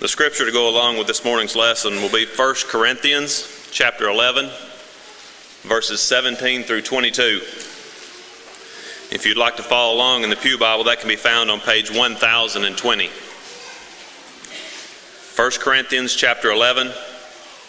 The 0.00 0.08
scripture 0.08 0.46
to 0.46 0.50
go 0.50 0.70
along 0.70 0.96
with 0.96 1.06
this 1.06 1.26
morning's 1.26 1.54
lesson 1.54 1.96
will 1.96 2.08
be 2.08 2.24
1 2.24 2.54
Corinthians 2.68 3.68
chapter 3.70 4.08
11 4.08 4.46
verses 5.60 6.00
17 6.00 6.62
through 6.62 6.80
22. 6.80 7.42
If 9.12 9.26
you'd 9.26 9.36
like 9.36 9.56
to 9.56 9.62
follow 9.62 9.94
along 9.94 10.24
in 10.24 10.30
the 10.30 10.36
Pew 10.36 10.56
Bible, 10.56 10.84
that 10.84 11.00
can 11.00 11.08
be 11.08 11.16
found 11.16 11.50
on 11.50 11.60
page 11.60 11.90
1020. 11.90 13.10
1 15.36 15.50
Corinthians 15.60 16.14
chapter 16.16 16.50
11 16.50 16.92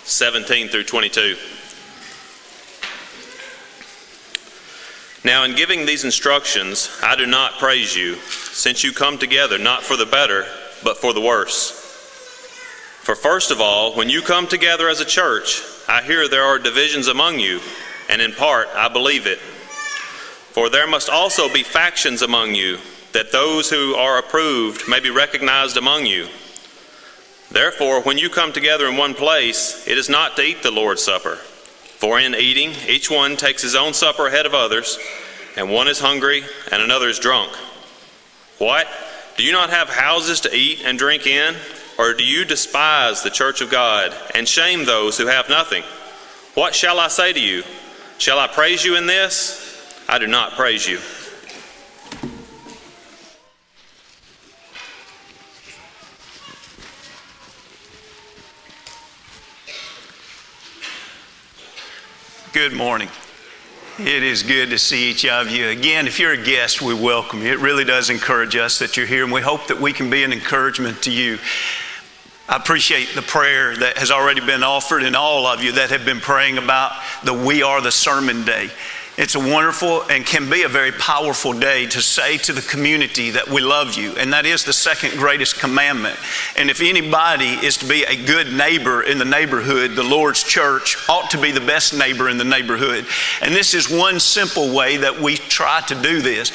17 0.06 0.70
through 0.70 0.86
22. 0.86 1.36
Now, 5.26 5.44
in 5.44 5.58
giving 5.58 5.86
these 5.86 6.06
instructions, 6.06 6.98
I 7.04 7.18
do 7.18 7.26
not 7.26 7.60
praise 7.60 7.94
you, 7.94 8.16
since 8.16 8.86
you 8.86 8.94
come 8.94 9.18
together 9.18 9.58
not 9.58 9.84
for 9.84 9.98
the 9.98 10.06
better, 10.06 10.46
but 10.82 10.96
for 10.96 11.12
the 11.14 11.20
worse. 11.20 11.81
For 13.02 13.16
first 13.16 13.50
of 13.50 13.60
all, 13.60 13.96
when 13.96 14.12
you 14.12 14.22
come 14.22 14.46
together 14.46 14.88
as 14.88 15.00
a 15.00 15.06
church, 15.06 15.64
I 15.90 16.04
hear 16.04 16.28
there 16.28 16.44
are 16.44 16.60
divisions 16.60 17.08
among 17.08 17.40
you, 17.40 17.60
and 18.08 18.22
in 18.22 18.32
part 18.32 18.68
I 18.76 18.90
believe 18.90 19.26
it. 19.26 19.40
For 19.40 20.70
there 20.70 20.86
must 20.86 21.10
also 21.10 21.52
be 21.52 21.64
factions 21.64 22.22
among 22.22 22.54
you, 22.54 22.78
that 23.14 23.32
those 23.32 23.72
who 23.72 23.96
are 23.96 24.20
approved 24.20 24.88
may 24.88 25.00
be 25.00 25.10
recognized 25.10 25.78
among 25.78 26.06
you. 26.06 26.28
Therefore, 27.50 28.04
when 28.04 28.20
you 28.20 28.30
come 28.30 28.54
together 28.54 28.88
in 28.88 28.98
one 28.98 29.16
place, 29.16 29.88
it 29.88 29.98
is 29.98 30.08
not 30.08 30.36
to 30.36 30.44
eat 30.44 30.62
the 30.62 30.70
Lord's 30.70 31.04
Supper. 31.04 31.38
For 31.38 32.20
in 32.20 32.36
eating, 32.36 32.74
each 32.88 33.10
one 33.10 33.36
takes 33.36 33.64
his 33.64 33.74
own 33.74 33.94
supper 33.96 34.28
ahead 34.28 34.46
of 34.46 34.54
others, 34.54 35.00
and 35.58 35.72
one 35.72 35.88
is 35.88 36.00
hungry 36.00 36.44
and 36.72 36.84
another 36.84 37.08
is 37.08 37.18
drunk. 37.18 37.52
What? 38.60 38.88
Do 39.38 39.44
you 39.44 39.54
not 39.54 39.72
have 39.72 39.90
houses 39.90 40.42
to 40.42 40.56
eat 40.56 40.84
and 40.86 41.00
drink 41.00 41.26
in? 41.26 41.56
Or 42.02 42.16
do 42.16 42.24
you 42.24 42.46
despise 42.46 43.22
the 43.22 43.30
church 43.30 43.62
of 43.62 43.70
God 43.70 44.12
and 44.34 44.48
shame 44.48 44.86
those 44.86 45.20
who 45.20 45.28
have 45.28 45.50
nothing? 45.50 45.84
What 46.56 46.74
shall 46.74 47.00
I 47.00 47.10
say 47.10 47.32
to 47.32 47.40
you? 47.40 47.62
Shall 48.18 48.40
I 48.40 48.48
praise 48.48 48.84
you 48.84 48.96
in 48.96 49.06
this? 49.06 50.04
I 50.10 50.18
do 50.18 50.26
not 50.26 50.54
praise 50.54 50.88
you. 50.88 50.98
Good 62.52 62.74
morning. 62.74 63.10
It 64.00 64.24
is 64.24 64.42
good 64.42 64.72
to 64.72 64.80
see 64.80 65.12
each 65.12 65.26
of 65.26 65.52
you. 65.52 65.68
Again, 65.68 66.08
if 66.08 66.20
you're 66.20 66.32
a 66.32 66.44
guest, 66.44 66.82
we 66.82 66.96
welcome 66.96 67.44
you. 67.44 67.52
It 67.52 67.60
really 67.60 67.84
does 67.84 68.10
encourage 68.10 68.56
us 68.56 68.80
that 68.80 68.98
you're 68.98 69.06
here, 69.06 69.24
and 69.24 69.32
we 69.32 69.42
hope 69.42 69.68
that 69.68 69.80
we 69.80 69.94
can 69.94 70.10
be 70.10 70.24
an 70.24 70.34
encouragement 70.34 71.04
to 71.04 71.12
you. 71.12 71.38
I 72.52 72.58
appreciate 72.58 73.16
the 73.16 73.22
prayer 73.22 73.78
that 73.78 73.98
has 73.98 74.12
already 74.12 74.46
been 74.46 74.62
offered, 74.62 75.04
and 75.04 75.16
all 75.16 75.48
of 75.48 75.64
you 75.64 75.72
that 75.72 75.90
have 75.92 76.04
been 76.04 76.20
praying 76.20 76.58
about 76.58 76.92
the 77.24 77.34
We 77.34 77.64
Are 77.64 77.80
the 77.80 77.94
Sermon 77.94 78.44
Day. 78.44 78.70
It's 79.18 79.36
a 79.36 79.40
wonderful 79.40 80.02
and 80.10 80.26
can 80.26 80.50
be 80.50 80.64
a 80.64 80.68
very 80.68 80.92
powerful 80.92 81.54
day 81.54 81.86
to 81.88 82.02
say 82.02 82.36
to 82.40 82.52
the 82.52 82.62
community 82.62 83.30
that 83.30 83.48
we 83.48 83.62
love 83.62 83.96
you. 83.96 84.18
And 84.18 84.34
that 84.34 84.46
is 84.46 84.66
the 84.66 84.74
second 84.74 85.12
greatest 85.12 85.60
commandment. 85.60 86.20
And 86.58 86.70
if 86.70 86.82
anybody 86.82 87.54
is 87.66 87.78
to 87.78 87.86
be 87.88 88.04
a 88.04 88.22
good 88.26 88.52
neighbor 88.52 89.02
in 89.02 89.18
the 89.18 89.24
neighborhood, 89.24 89.92
the 89.92 90.04
Lord's 90.04 90.44
church 90.44 90.98
ought 91.08 91.30
to 91.30 91.40
be 91.40 91.52
the 91.52 91.62
best 91.62 91.94
neighbor 91.94 92.28
in 92.28 92.38
the 92.38 92.44
neighborhood. 92.44 93.06
And 93.42 93.56
this 93.56 93.74
is 93.74 93.90
one 93.90 94.20
simple 94.20 94.76
way 94.76 94.98
that 94.98 95.22
we 95.22 95.38
try 95.38 95.80
to 95.88 95.96
do 96.02 96.22
this. 96.22 96.52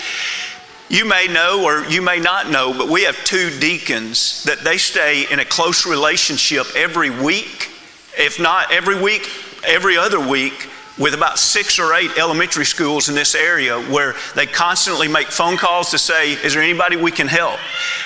You 0.89 1.05
may 1.05 1.27
know 1.27 1.65
or 1.65 1.84
you 1.87 2.01
may 2.01 2.20
not 2.20 2.51
know, 2.51 2.73
but 2.73 2.89
we 2.89 3.05
have 3.05 3.17
two 3.25 3.51
deacons 3.59 4.45
that 4.45 4.61
they 4.61 4.79
stay 4.79 5.27
in 5.31 5.41
a 5.41 5.45
close 5.45 5.84
relationship 5.84 6.66
every 6.77 7.11
week, 7.11 7.71
if 8.16 8.38
not 8.38 8.71
every 8.71 9.00
week, 9.00 9.28
every 9.65 9.97
other 9.97 10.21
week 10.21 10.69
with 10.99 11.12
about 11.12 11.38
six 11.38 11.78
or 11.78 11.93
eight 11.94 12.16
elementary 12.16 12.65
schools 12.65 13.09
in 13.09 13.15
this 13.15 13.34
area 13.34 13.81
where 13.91 14.15
they 14.34 14.47
constantly 14.47 15.09
make 15.09 15.27
phone 15.27 15.56
calls 15.56 15.91
to 15.91 15.99
say, 15.99 16.33
Is 16.33 16.55
there 16.55 16.62
anybody 16.62 16.97
we 16.97 17.11
can 17.11 17.27
help? 17.27 17.59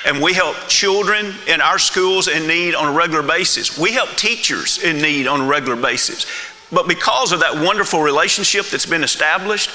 And 0.06 0.21
we 0.21 0.32
help 0.32 0.56
children 0.66 1.34
in 1.47 1.60
our 1.60 1.78
schools 1.78 2.28
in 2.28 2.47
need 2.47 2.75
on 2.75 2.88
a 2.88 2.93
regular 2.93 3.22
basis. 3.22 3.78
We 3.78 3.93
help 3.93 4.10
teachers 4.16 4.82
in 4.82 4.99
need 4.99 5.26
on 5.26 5.43
a 5.43 5.47
regular 5.47 5.81
basis. 5.81 6.26
But 6.72 6.86
because 6.86 7.32
of 7.32 7.41
that 7.41 7.54
wonderful 7.54 8.00
relationship 8.00 8.66
that's 8.66 8.86
been 8.86 9.03
established, 9.03 9.70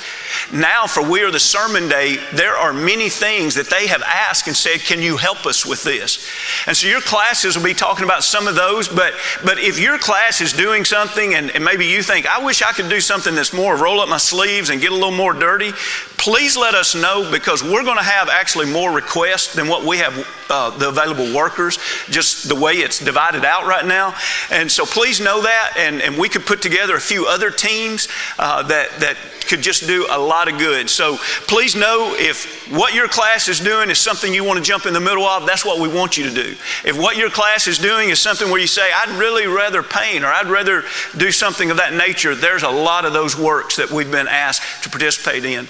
now 0.53 0.87
for 0.87 1.07
We 1.07 1.23
Are 1.23 1.31
the 1.31 1.39
Sermon 1.39 1.89
Day, 1.89 2.17
there 2.33 2.55
are 2.55 2.71
many 2.71 3.09
things 3.09 3.55
that 3.55 3.69
they 3.69 3.87
have 3.87 4.01
asked 4.03 4.47
and 4.47 4.55
said, 4.55 4.79
Can 4.79 5.01
you 5.01 5.17
help 5.17 5.45
us 5.45 5.65
with 5.65 5.83
this? 5.83 6.25
And 6.67 6.75
so 6.75 6.87
your 6.87 7.01
classes 7.01 7.57
will 7.57 7.65
be 7.65 7.73
talking 7.73 8.05
about 8.05 8.23
some 8.23 8.47
of 8.47 8.55
those, 8.55 8.87
but, 8.87 9.13
but 9.43 9.59
if 9.59 9.77
your 9.77 9.97
class 9.97 10.39
is 10.39 10.53
doing 10.53 10.85
something 10.85 11.35
and, 11.35 11.51
and 11.51 11.65
maybe 11.65 11.85
you 11.85 12.01
think, 12.01 12.27
I 12.27 12.43
wish 12.43 12.61
I 12.61 12.71
could 12.71 12.89
do 12.89 13.01
something 13.01 13.35
that's 13.35 13.53
more 13.53 13.75
roll 13.75 13.99
up 13.99 14.07
my 14.07 14.17
sleeves 14.17 14.69
and 14.69 14.79
get 14.79 14.91
a 14.91 14.95
little 14.95 15.11
more 15.11 15.33
dirty, 15.33 15.73
please 16.17 16.55
let 16.55 16.75
us 16.75 16.95
know 16.95 17.29
because 17.29 17.61
we're 17.61 17.83
going 17.83 17.97
to 17.97 18.03
have 18.03 18.29
actually 18.29 18.71
more 18.71 18.91
requests 18.91 19.53
than 19.53 19.67
what 19.67 19.83
we 19.83 19.97
have 19.97 20.25
uh, 20.49 20.69
the 20.77 20.89
available 20.89 21.35
workers, 21.35 21.79
just 22.09 22.47
the 22.47 22.55
way 22.55 22.73
it's 22.73 22.99
divided 22.99 23.43
out 23.43 23.65
right 23.65 23.85
now. 23.85 24.15
And 24.51 24.71
so 24.71 24.85
please 24.85 25.19
know 25.19 25.41
that, 25.41 25.73
and, 25.77 26.01
and 26.01 26.17
we 26.17 26.29
could 26.29 26.45
put 26.45 26.61
together 26.61 26.84
a 26.93 26.99
few 26.99 27.25
other 27.25 27.49
teams 27.49 28.07
uh, 28.37 28.61
that, 28.63 28.89
that 28.99 29.17
could 29.47 29.61
just 29.61 29.87
do 29.87 30.05
a 30.09 30.19
lot 30.19 30.51
of 30.51 30.59
good. 30.59 30.89
So 30.89 31.17
please 31.47 31.75
know 31.75 32.13
if 32.17 32.71
what 32.71 32.93
your 32.93 33.07
class 33.07 33.47
is 33.47 33.59
doing 33.59 33.89
is 33.89 33.97
something 33.97 34.33
you 34.33 34.43
want 34.43 34.57
to 34.59 34.63
jump 34.63 34.85
in 34.85 34.93
the 34.93 34.99
middle 34.99 35.25
of, 35.25 35.47
that's 35.47 35.65
what 35.65 35.79
we 35.79 35.87
want 35.87 36.17
you 36.17 36.25
to 36.25 36.33
do. 36.33 36.55
If 36.83 36.97
what 36.97 37.17
your 37.17 37.29
class 37.29 37.67
is 37.67 37.79
doing 37.79 38.09
is 38.09 38.19
something 38.19 38.49
where 38.49 38.61
you 38.61 38.67
say, 38.67 38.87
I'd 38.93 39.17
really 39.17 39.47
rather 39.47 39.81
paint 39.81 40.23
or 40.23 40.27
I'd 40.27 40.47
rather 40.47 40.83
do 41.17 41.31
something 41.31 41.71
of 41.71 41.77
that 41.77 41.93
nature, 41.93 42.35
there's 42.35 42.63
a 42.63 42.69
lot 42.69 43.05
of 43.05 43.13
those 43.13 43.37
works 43.37 43.77
that 43.77 43.89
we've 43.89 44.11
been 44.11 44.27
asked 44.27 44.83
to 44.83 44.89
participate 44.89 45.45
in 45.45 45.67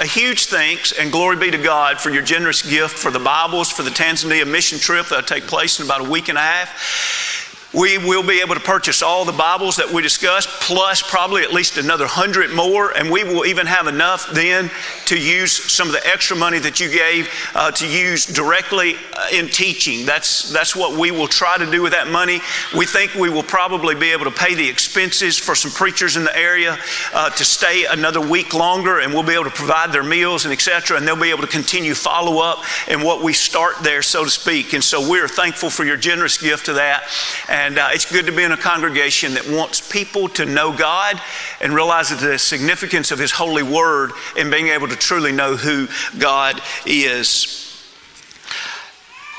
a 0.00 0.06
huge 0.06 0.46
thanks 0.46 0.92
and 0.92 1.10
glory 1.10 1.36
be 1.36 1.50
to 1.50 1.58
God 1.58 1.98
for 1.98 2.10
your 2.10 2.22
generous 2.22 2.62
gift 2.62 2.96
for 2.96 3.10
the 3.10 3.18
Bibles, 3.18 3.70
for 3.70 3.82
the 3.82 3.90
Tanzania 3.90 4.48
mission 4.48 4.78
trip 4.78 5.06
that'll 5.08 5.24
take 5.24 5.44
place 5.44 5.80
in 5.80 5.86
about 5.86 6.06
a 6.06 6.10
week 6.10 6.28
and 6.28 6.38
a 6.38 6.40
half. 6.40 7.37
We 7.74 7.98
will 7.98 8.22
be 8.22 8.40
able 8.40 8.54
to 8.54 8.62
purchase 8.62 9.02
all 9.02 9.26
the 9.26 9.32
Bibles 9.32 9.76
that 9.76 9.92
we 9.92 10.00
discussed, 10.00 10.48
plus 10.48 11.02
probably 11.02 11.42
at 11.42 11.52
least 11.52 11.76
another 11.76 12.06
hundred 12.06 12.50
more, 12.50 12.96
and 12.96 13.10
we 13.10 13.24
will 13.24 13.44
even 13.44 13.66
have 13.66 13.86
enough 13.86 14.26
then 14.32 14.70
to 15.04 15.18
use 15.18 15.52
some 15.52 15.86
of 15.86 15.92
the 15.92 16.06
extra 16.06 16.34
money 16.34 16.58
that 16.60 16.80
you 16.80 16.88
gave 16.88 17.28
uh, 17.54 17.70
to 17.72 17.86
use 17.86 18.24
directly 18.24 18.94
uh, 19.12 19.26
in 19.34 19.48
teaching. 19.48 20.06
That's, 20.06 20.50
that's 20.50 20.74
what 20.74 20.98
we 20.98 21.10
will 21.10 21.28
try 21.28 21.58
to 21.58 21.70
do 21.70 21.82
with 21.82 21.92
that 21.92 22.08
money. 22.08 22.40
We 22.74 22.86
think 22.86 23.14
we 23.14 23.28
will 23.28 23.42
probably 23.42 23.94
be 23.94 24.12
able 24.12 24.24
to 24.24 24.30
pay 24.30 24.54
the 24.54 24.66
expenses 24.66 25.36
for 25.36 25.54
some 25.54 25.70
preachers 25.70 26.16
in 26.16 26.24
the 26.24 26.34
area 26.34 26.78
uh, 27.12 27.28
to 27.28 27.44
stay 27.44 27.84
another 27.84 28.22
week 28.22 28.54
longer, 28.54 29.00
and 29.00 29.12
we'll 29.12 29.24
be 29.24 29.34
able 29.34 29.44
to 29.44 29.50
provide 29.50 29.92
their 29.92 30.02
meals 30.02 30.46
and 30.46 30.54
etc. 30.54 30.96
And 30.96 31.06
they'll 31.06 31.20
be 31.20 31.28
able 31.28 31.42
to 31.42 31.46
continue 31.46 31.92
follow 31.92 32.42
up 32.42 32.64
in 32.88 33.02
what 33.02 33.22
we 33.22 33.34
start 33.34 33.74
there, 33.82 34.00
so 34.00 34.24
to 34.24 34.30
speak. 34.30 34.72
And 34.72 34.82
so 34.82 35.06
we're 35.06 35.28
thankful 35.28 35.68
for 35.68 35.84
your 35.84 35.98
generous 35.98 36.38
gift 36.38 36.64
to 36.66 36.72
that. 36.72 37.04
And 37.46 37.57
uh, 37.58 37.88
it's 37.92 38.10
good 38.10 38.26
to 38.26 38.32
be 38.32 38.44
in 38.44 38.52
a 38.52 38.56
congregation 38.56 39.34
that 39.34 39.48
wants 39.48 39.80
people 39.80 40.28
to 40.28 40.46
know 40.46 40.76
God 40.76 41.20
and 41.60 41.74
realizes 41.74 42.20
the 42.20 42.38
significance 42.38 43.10
of 43.10 43.18
His 43.18 43.32
holy 43.32 43.62
word 43.62 44.12
and 44.36 44.50
being 44.50 44.68
able 44.68 44.86
to 44.86 44.96
truly 44.96 45.32
know 45.32 45.56
who 45.56 45.88
God 46.18 46.60
is. 46.86 47.64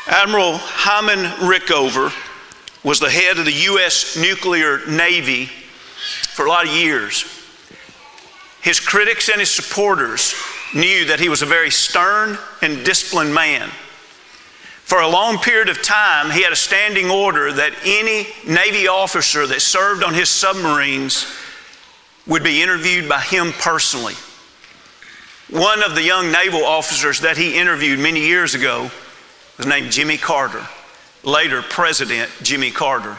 Admiral 0.07 0.57
Hyman 0.57 1.24
Rickover 1.47 2.12
was 2.84 3.00
the 3.00 3.09
head 3.09 3.38
of 3.38 3.46
the 3.46 3.52
U.S. 3.52 4.18
nuclear 4.18 4.86
navy 4.88 5.46
for 5.46 6.46
a 6.46 6.50
lot 6.50 6.66
of 6.66 6.74
years. 6.74 7.24
His 8.62 8.80
critics 8.80 9.30
and 9.30 9.40
his 9.40 9.51
supporters 9.51 10.34
knew 10.74 11.06
that 11.06 11.19
he 11.19 11.30
was 11.30 11.42
a 11.42 11.45
very 11.45 11.71
stern 11.71 12.38
and 12.62 12.83
disciplined 12.83 13.33
man. 13.33 13.69
For 14.89 15.01
a 15.01 15.07
long 15.07 15.38
period 15.38 15.69
of 15.69 15.83
time, 15.83 16.31
he 16.31 16.41
had 16.41 16.51
a 16.51 16.56
standing 16.56 17.12
order 17.12 17.53
that 17.53 17.74
any 17.86 18.25
Navy 18.47 18.88
officer 18.88 19.45
that 19.45 19.62
served 19.62 20.03
on 20.03 20.15
his 20.15 20.30
submarines 20.30 21.27
would 22.25 22.44
be 22.44 22.63
interviewed 22.63 23.07
by 23.07 23.19
him 23.19 23.51
personally. 23.59 24.15
One 25.51 25.83
of 25.83 25.94
the 25.94 26.01
young 26.01 26.31
naval 26.31 26.65
officers 26.65 27.19
that 27.19 27.38
he 27.38 27.56
interviewed 27.56 28.00
many 28.00 28.21
years 28.21 28.56
ago 28.56 28.89
was 29.59 29.68
named 29.68 29.91
Jimmy 29.91 30.18
Carter, 30.18 30.65
later 31.24 31.62
President 31.62 32.31
Jimmy 32.42 32.71
Carter. 32.71 33.15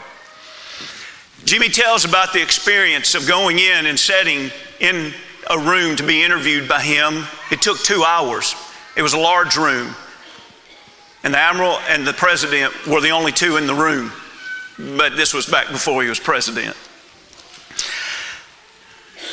Jimmy 1.45 1.69
tells 1.69 2.03
about 2.03 2.33
the 2.33 2.41
experience 2.41 3.15
of 3.15 3.25
going 3.29 3.59
in 3.59 3.85
and 3.85 3.97
sitting 3.97 4.51
in 4.81 5.13
a 5.49 5.57
room 5.57 5.95
to 5.95 6.05
be 6.05 6.21
interviewed 6.21 6.67
by 6.67 6.81
him. 6.81 7.23
It 7.49 7.61
took 7.61 7.79
two 7.79 8.03
hours. 8.03 8.55
It 8.97 9.03
was 9.03 9.13
a 9.13 9.17
large 9.17 9.55
room. 9.55 9.95
And 11.23 11.33
the 11.33 11.37
admiral 11.37 11.77
and 11.89 12.05
the 12.05 12.13
president 12.13 12.73
were 12.87 13.01
the 13.01 13.11
only 13.11 13.31
two 13.31 13.57
in 13.57 13.67
the 13.67 13.75
room. 13.75 14.11
But 14.77 15.15
this 15.15 15.33
was 15.33 15.45
back 15.45 15.67
before 15.67 16.01
he 16.01 16.09
was 16.09 16.19
president. 16.19 16.75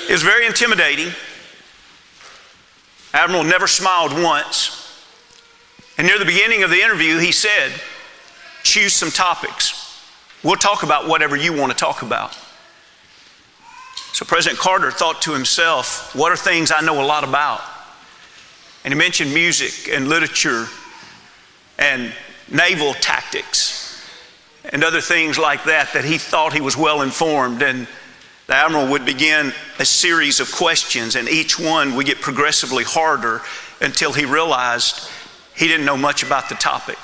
It 0.09 0.13
was 0.13 0.23
very 0.23 0.47
intimidating. 0.47 1.13
Admiral 3.15 3.45
never 3.45 3.67
smiled 3.67 4.13
once. 4.13 4.75
And 5.97 6.07
near 6.07 6.19
the 6.19 6.25
beginning 6.25 6.63
of 6.63 6.71
the 6.71 6.81
interview, 6.81 7.19
he 7.19 7.33
said, 7.33 7.73
Choose 8.63 8.93
some 8.93 9.11
topics. 9.11 9.85
We'll 10.43 10.57
talk 10.57 10.83
about 10.83 11.09
whatever 11.09 11.37
you 11.37 11.53
want 11.53 11.73
to 11.73 11.79
talk 11.79 12.03
about. 12.03 12.37
So 14.13 14.25
President 14.25 14.59
Carter 14.59 14.91
thought 14.91 15.23
to 15.23 15.33
himself, 15.33 16.15
What 16.15 16.33
are 16.33 16.37
things 16.37 16.71
I 16.71 16.81
know 16.81 17.03
a 17.03 17.05
lot 17.05 17.25
about? 17.25 17.61
And 18.85 18.93
he 18.93 18.99
mentioned 18.99 19.33
music 19.33 19.93
and 19.93 20.09
literature 20.09 20.67
and 21.79 22.13
naval 22.51 22.95
tactics 22.95 23.79
and 24.71 24.85
other 24.85 25.01
things 25.01 25.39
like 25.39 25.65
that 25.65 25.93
that 25.95 26.05
he 26.05 26.19
thought 26.19 26.53
he 26.53 26.61
was 26.61 26.77
well 26.77 27.03
informed. 27.03 27.63
And 27.63 27.87
the 28.47 28.55
admiral 28.55 28.89
would 28.89 29.05
begin 29.05 29.53
a 29.79 29.85
series 29.85 30.41
of 30.41 30.51
questions, 30.53 31.17
and 31.17 31.29
each 31.29 31.59
one 31.59 31.95
would 31.97 32.07
get 32.07 32.21
progressively 32.21 32.85
harder 32.85 33.43
until 33.81 34.13
he 34.13 34.25
realized 34.25 35.09
he 35.57 35.69
didn't 35.69 35.87
know 35.87 35.97
much 35.97 36.23
about 36.23 36.49
the 36.49 36.55
topic. 36.57 36.99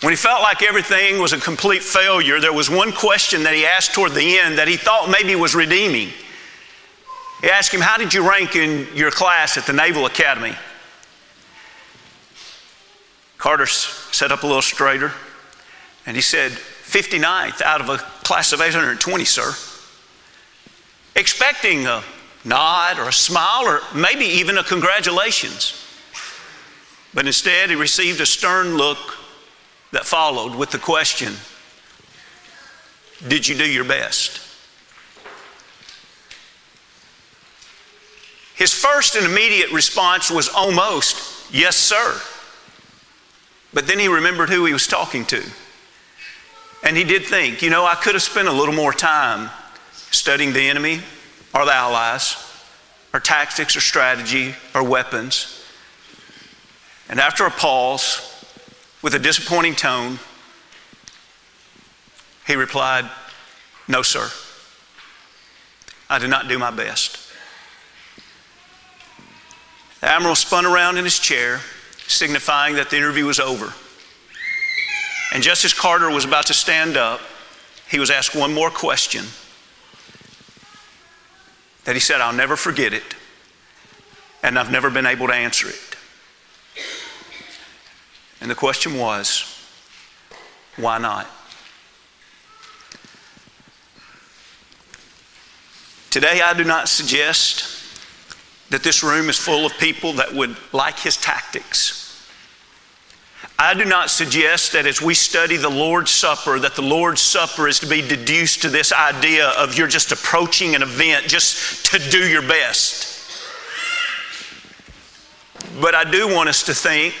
When 0.00 0.12
he 0.12 0.16
felt 0.16 0.42
like 0.42 0.62
everything 0.62 1.20
was 1.20 1.32
a 1.32 1.38
complete 1.38 1.82
failure, 1.82 2.40
there 2.40 2.52
was 2.52 2.70
one 2.70 2.92
question 2.92 3.42
that 3.42 3.54
he 3.54 3.66
asked 3.66 3.94
toward 3.94 4.12
the 4.12 4.38
end 4.38 4.58
that 4.58 4.68
he 4.68 4.76
thought 4.76 5.10
maybe 5.10 5.34
was 5.34 5.56
redeeming. 5.56 6.10
He 7.40 7.50
asked 7.50 7.74
him, 7.74 7.80
How 7.80 7.96
did 7.96 8.14
you 8.14 8.28
rank 8.28 8.54
in 8.54 8.86
your 8.94 9.10
class 9.10 9.56
at 9.56 9.66
the 9.66 9.72
Naval 9.72 10.06
Academy? 10.06 10.54
Carter 13.38 13.66
set 13.66 14.32
up 14.32 14.42
a 14.42 14.46
little 14.46 14.62
straighter 14.62 15.12
and 16.04 16.16
he 16.16 16.22
said, 16.22 16.52
59th 16.52 17.62
out 17.62 17.80
of 17.80 17.88
a 17.88 17.98
class 17.98 18.52
of 18.52 18.60
820, 18.60 19.24
sir. 19.24 19.52
Expecting 21.14 21.86
a 21.86 22.02
nod 22.44 22.98
or 22.98 23.08
a 23.08 23.12
smile 23.12 23.66
or 23.66 23.80
maybe 23.94 24.24
even 24.24 24.58
a 24.58 24.64
congratulations. 24.64 25.84
But 27.14 27.26
instead, 27.26 27.70
he 27.70 27.76
received 27.76 28.20
a 28.20 28.26
stern 28.26 28.76
look 28.76 28.98
that 29.92 30.04
followed 30.04 30.54
with 30.54 30.70
the 30.70 30.78
question 30.78 31.34
Did 33.26 33.46
you 33.46 33.56
do 33.56 33.64
your 33.64 33.84
best? 33.84 34.40
His 38.54 38.74
first 38.74 39.14
and 39.14 39.24
immediate 39.24 39.70
response 39.72 40.30
was 40.30 40.48
almost, 40.48 41.52
Yes, 41.52 41.76
sir. 41.76 42.20
But 43.72 43.86
then 43.86 43.98
he 43.98 44.08
remembered 44.08 44.48
who 44.48 44.64
he 44.64 44.72
was 44.72 44.86
talking 44.86 45.24
to. 45.26 45.42
And 46.82 46.96
he 46.96 47.04
did 47.04 47.26
think, 47.26 47.60
you 47.60 47.70
know, 47.70 47.84
I 47.84 47.94
could 47.94 48.14
have 48.14 48.22
spent 48.22 48.48
a 48.48 48.52
little 48.52 48.74
more 48.74 48.92
time 48.92 49.50
studying 50.10 50.52
the 50.52 50.68
enemy 50.68 51.00
or 51.54 51.64
the 51.64 51.74
allies 51.74 52.36
or 53.12 53.20
tactics 53.20 53.76
or 53.76 53.80
strategy 53.80 54.54
or 54.74 54.82
weapons. 54.82 55.62
And 57.08 57.20
after 57.20 57.46
a 57.46 57.50
pause, 57.50 58.28
with 59.02 59.14
a 59.14 59.18
disappointing 59.18 59.74
tone, 59.74 60.18
he 62.46 62.54
replied, 62.54 63.08
No, 63.86 64.02
sir. 64.02 64.28
I 66.10 66.18
did 66.18 66.30
not 66.30 66.48
do 66.48 66.58
my 66.58 66.70
best. 66.70 67.18
The 70.00 70.08
admiral 70.08 70.34
spun 70.34 70.64
around 70.64 70.96
in 70.96 71.04
his 71.04 71.18
chair, 71.18 71.60
signifying 72.08 72.74
that 72.76 72.90
the 72.90 72.96
interview 72.96 73.26
was 73.26 73.38
over. 73.38 73.72
And 75.32 75.42
just 75.42 75.64
as 75.64 75.74
Carter 75.74 76.10
was 76.10 76.24
about 76.24 76.46
to 76.46 76.54
stand 76.54 76.96
up, 76.96 77.20
he 77.88 77.98
was 77.98 78.10
asked 78.10 78.34
one 78.34 78.52
more 78.52 78.70
question 78.70 79.24
that 81.84 81.94
he 81.94 82.00
said, 82.00 82.20
I'll 82.20 82.32
never 82.32 82.56
forget 82.56 82.92
it, 82.92 83.14
and 84.42 84.58
I've 84.58 84.70
never 84.70 84.90
been 84.90 85.06
able 85.06 85.26
to 85.28 85.34
answer 85.34 85.68
it. 85.68 85.96
And 88.40 88.50
the 88.50 88.54
question 88.54 88.96
was, 88.98 89.54
why 90.76 90.98
not? 90.98 91.26
Today, 96.10 96.40
I 96.42 96.54
do 96.54 96.64
not 96.64 96.88
suggest 96.88 97.77
that 98.70 98.82
this 98.82 99.02
room 99.02 99.28
is 99.28 99.38
full 99.38 99.64
of 99.64 99.72
people 99.78 100.14
that 100.14 100.32
would 100.32 100.56
like 100.72 100.98
his 100.98 101.16
tactics. 101.16 102.04
I 103.60 103.74
do 103.74 103.84
not 103.84 104.08
suggest 104.08 104.72
that 104.74 104.86
as 104.86 105.02
we 105.02 105.14
study 105.14 105.56
the 105.56 105.68
Lord's 105.68 106.12
Supper, 106.12 106.60
that 106.60 106.76
the 106.76 106.82
Lord's 106.82 107.20
Supper 107.20 107.66
is 107.66 107.80
to 107.80 107.86
be 107.86 108.06
deduced 108.06 108.62
to 108.62 108.68
this 108.68 108.92
idea 108.92 109.48
of 109.48 109.76
you're 109.76 109.88
just 109.88 110.12
approaching 110.12 110.76
an 110.76 110.82
event 110.82 111.26
just 111.26 111.86
to 111.86 111.98
do 112.10 112.28
your 112.28 112.42
best. 112.42 113.16
But 115.80 115.96
I 115.96 116.08
do 116.08 116.32
want 116.32 116.48
us 116.48 116.64
to 116.64 116.74
think 116.74 117.14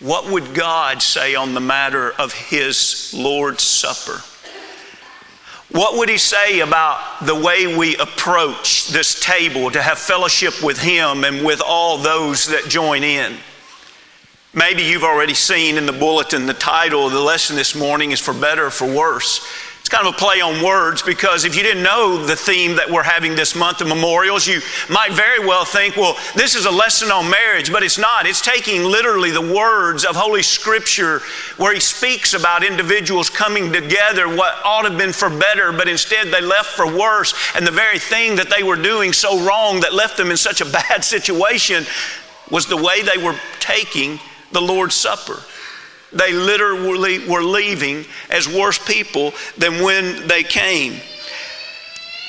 what 0.00 0.30
would 0.30 0.54
God 0.54 1.02
say 1.02 1.34
on 1.34 1.54
the 1.54 1.60
matter 1.60 2.12
of 2.12 2.32
His 2.32 3.12
Lord's 3.12 3.64
Supper? 3.64 4.22
What 5.70 5.98
would 5.98 6.08
He 6.08 6.18
say 6.18 6.60
about 6.60 7.26
the 7.26 7.34
way 7.34 7.76
we 7.76 7.96
approach 7.96 8.88
this 8.88 9.20
table 9.20 9.70
to 9.70 9.82
have 9.82 9.98
fellowship 9.98 10.62
with 10.62 10.78
Him 10.78 11.24
and 11.24 11.44
with 11.44 11.60
all 11.64 11.98
those 11.98 12.46
that 12.46 12.68
join 12.68 13.04
in? 13.04 13.36
Maybe 14.54 14.82
you've 14.82 15.04
already 15.04 15.34
seen 15.34 15.76
in 15.76 15.84
the 15.84 15.92
bulletin 15.92 16.46
the 16.46 16.54
title 16.54 17.06
of 17.06 17.12
the 17.12 17.20
lesson 17.20 17.54
this 17.54 17.74
morning 17.74 18.12
is 18.12 18.20
For 18.20 18.32
Better 18.32 18.66
or 18.66 18.70
For 18.70 18.92
Worse. 18.92 19.46
It's 19.88 19.96
kind 19.96 20.06
of 20.06 20.16
a 20.16 20.18
play 20.18 20.42
on 20.42 20.62
words 20.62 21.00
because 21.00 21.46
if 21.46 21.56
you 21.56 21.62
didn't 21.62 21.82
know 21.82 22.22
the 22.22 22.36
theme 22.36 22.76
that 22.76 22.90
we're 22.90 23.02
having 23.02 23.34
this 23.34 23.54
month 23.56 23.80
of 23.80 23.88
memorials, 23.88 24.46
you 24.46 24.60
might 24.90 25.12
very 25.12 25.38
well 25.38 25.64
think, 25.64 25.96
well, 25.96 26.14
this 26.34 26.54
is 26.54 26.66
a 26.66 26.70
lesson 26.70 27.10
on 27.10 27.30
marriage, 27.30 27.72
but 27.72 27.82
it's 27.82 27.96
not. 27.96 28.26
It's 28.26 28.42
taking 28.42 28.84
literally 28.84 29.30
the 29.30 29.40
words 29.40 30.04
of 30.04 30.14
Holy 30.14 30.42
Scripture 30.42 31.22
where 31.56 31.72
He 31.72 31.80
speaks 31.80 32.34
about 32.34 32.64
individuals 32.64 33.30
coming 33.30 33.72
together, 33.72 34.28
what 34.28 34.56
ought 34.62 34.82
to 34.82 34.90
have 34.90 34.98
been 34.98 35.14
for 35.14 35.30
better, 35.30 35.72
but 35.72 35.88
instead 35.88 36.26
they 36.26 36.42
left 36.42 36.68
for 36.68 36.86
worse. 36.86 37.32
And 37.54 37.66
the 37.66 37.70
very 37.70 37.98
thing 37.98 38.36
that 38.36 38.50
they 38.50 38.62
were 38.62 38.76
doing 38.76 39.14
so 39.14 39.42
wrong 39.42 39.80
that 39.80 39.94
left 39.94 40.18
them 40.18 40.30
in 40.30 40.36
such 40.36 40.60
a 40.60 40.66
bad 40.70 41.02
situation 41.02 41.86
was 42.50 42.66
the 42.66 42.76
way 42.76 43.00
they 43.00 43.16
were 43.16 43.36
taking 43.58 44.20
the 44.52 44.60
Lord's 44.60 44.96
Supper. 44.96 45.40
They 46.12 46.32
literally 46.32 47.26
were 47.26 47.42
leaving 47.42 48.06
as 48.30 48.48
worse 48.48 48.78
people 48.78 49.34
than 49.56 49.82
when 49.82 50.26
they 50.26 50.42
came. 50.42 51.00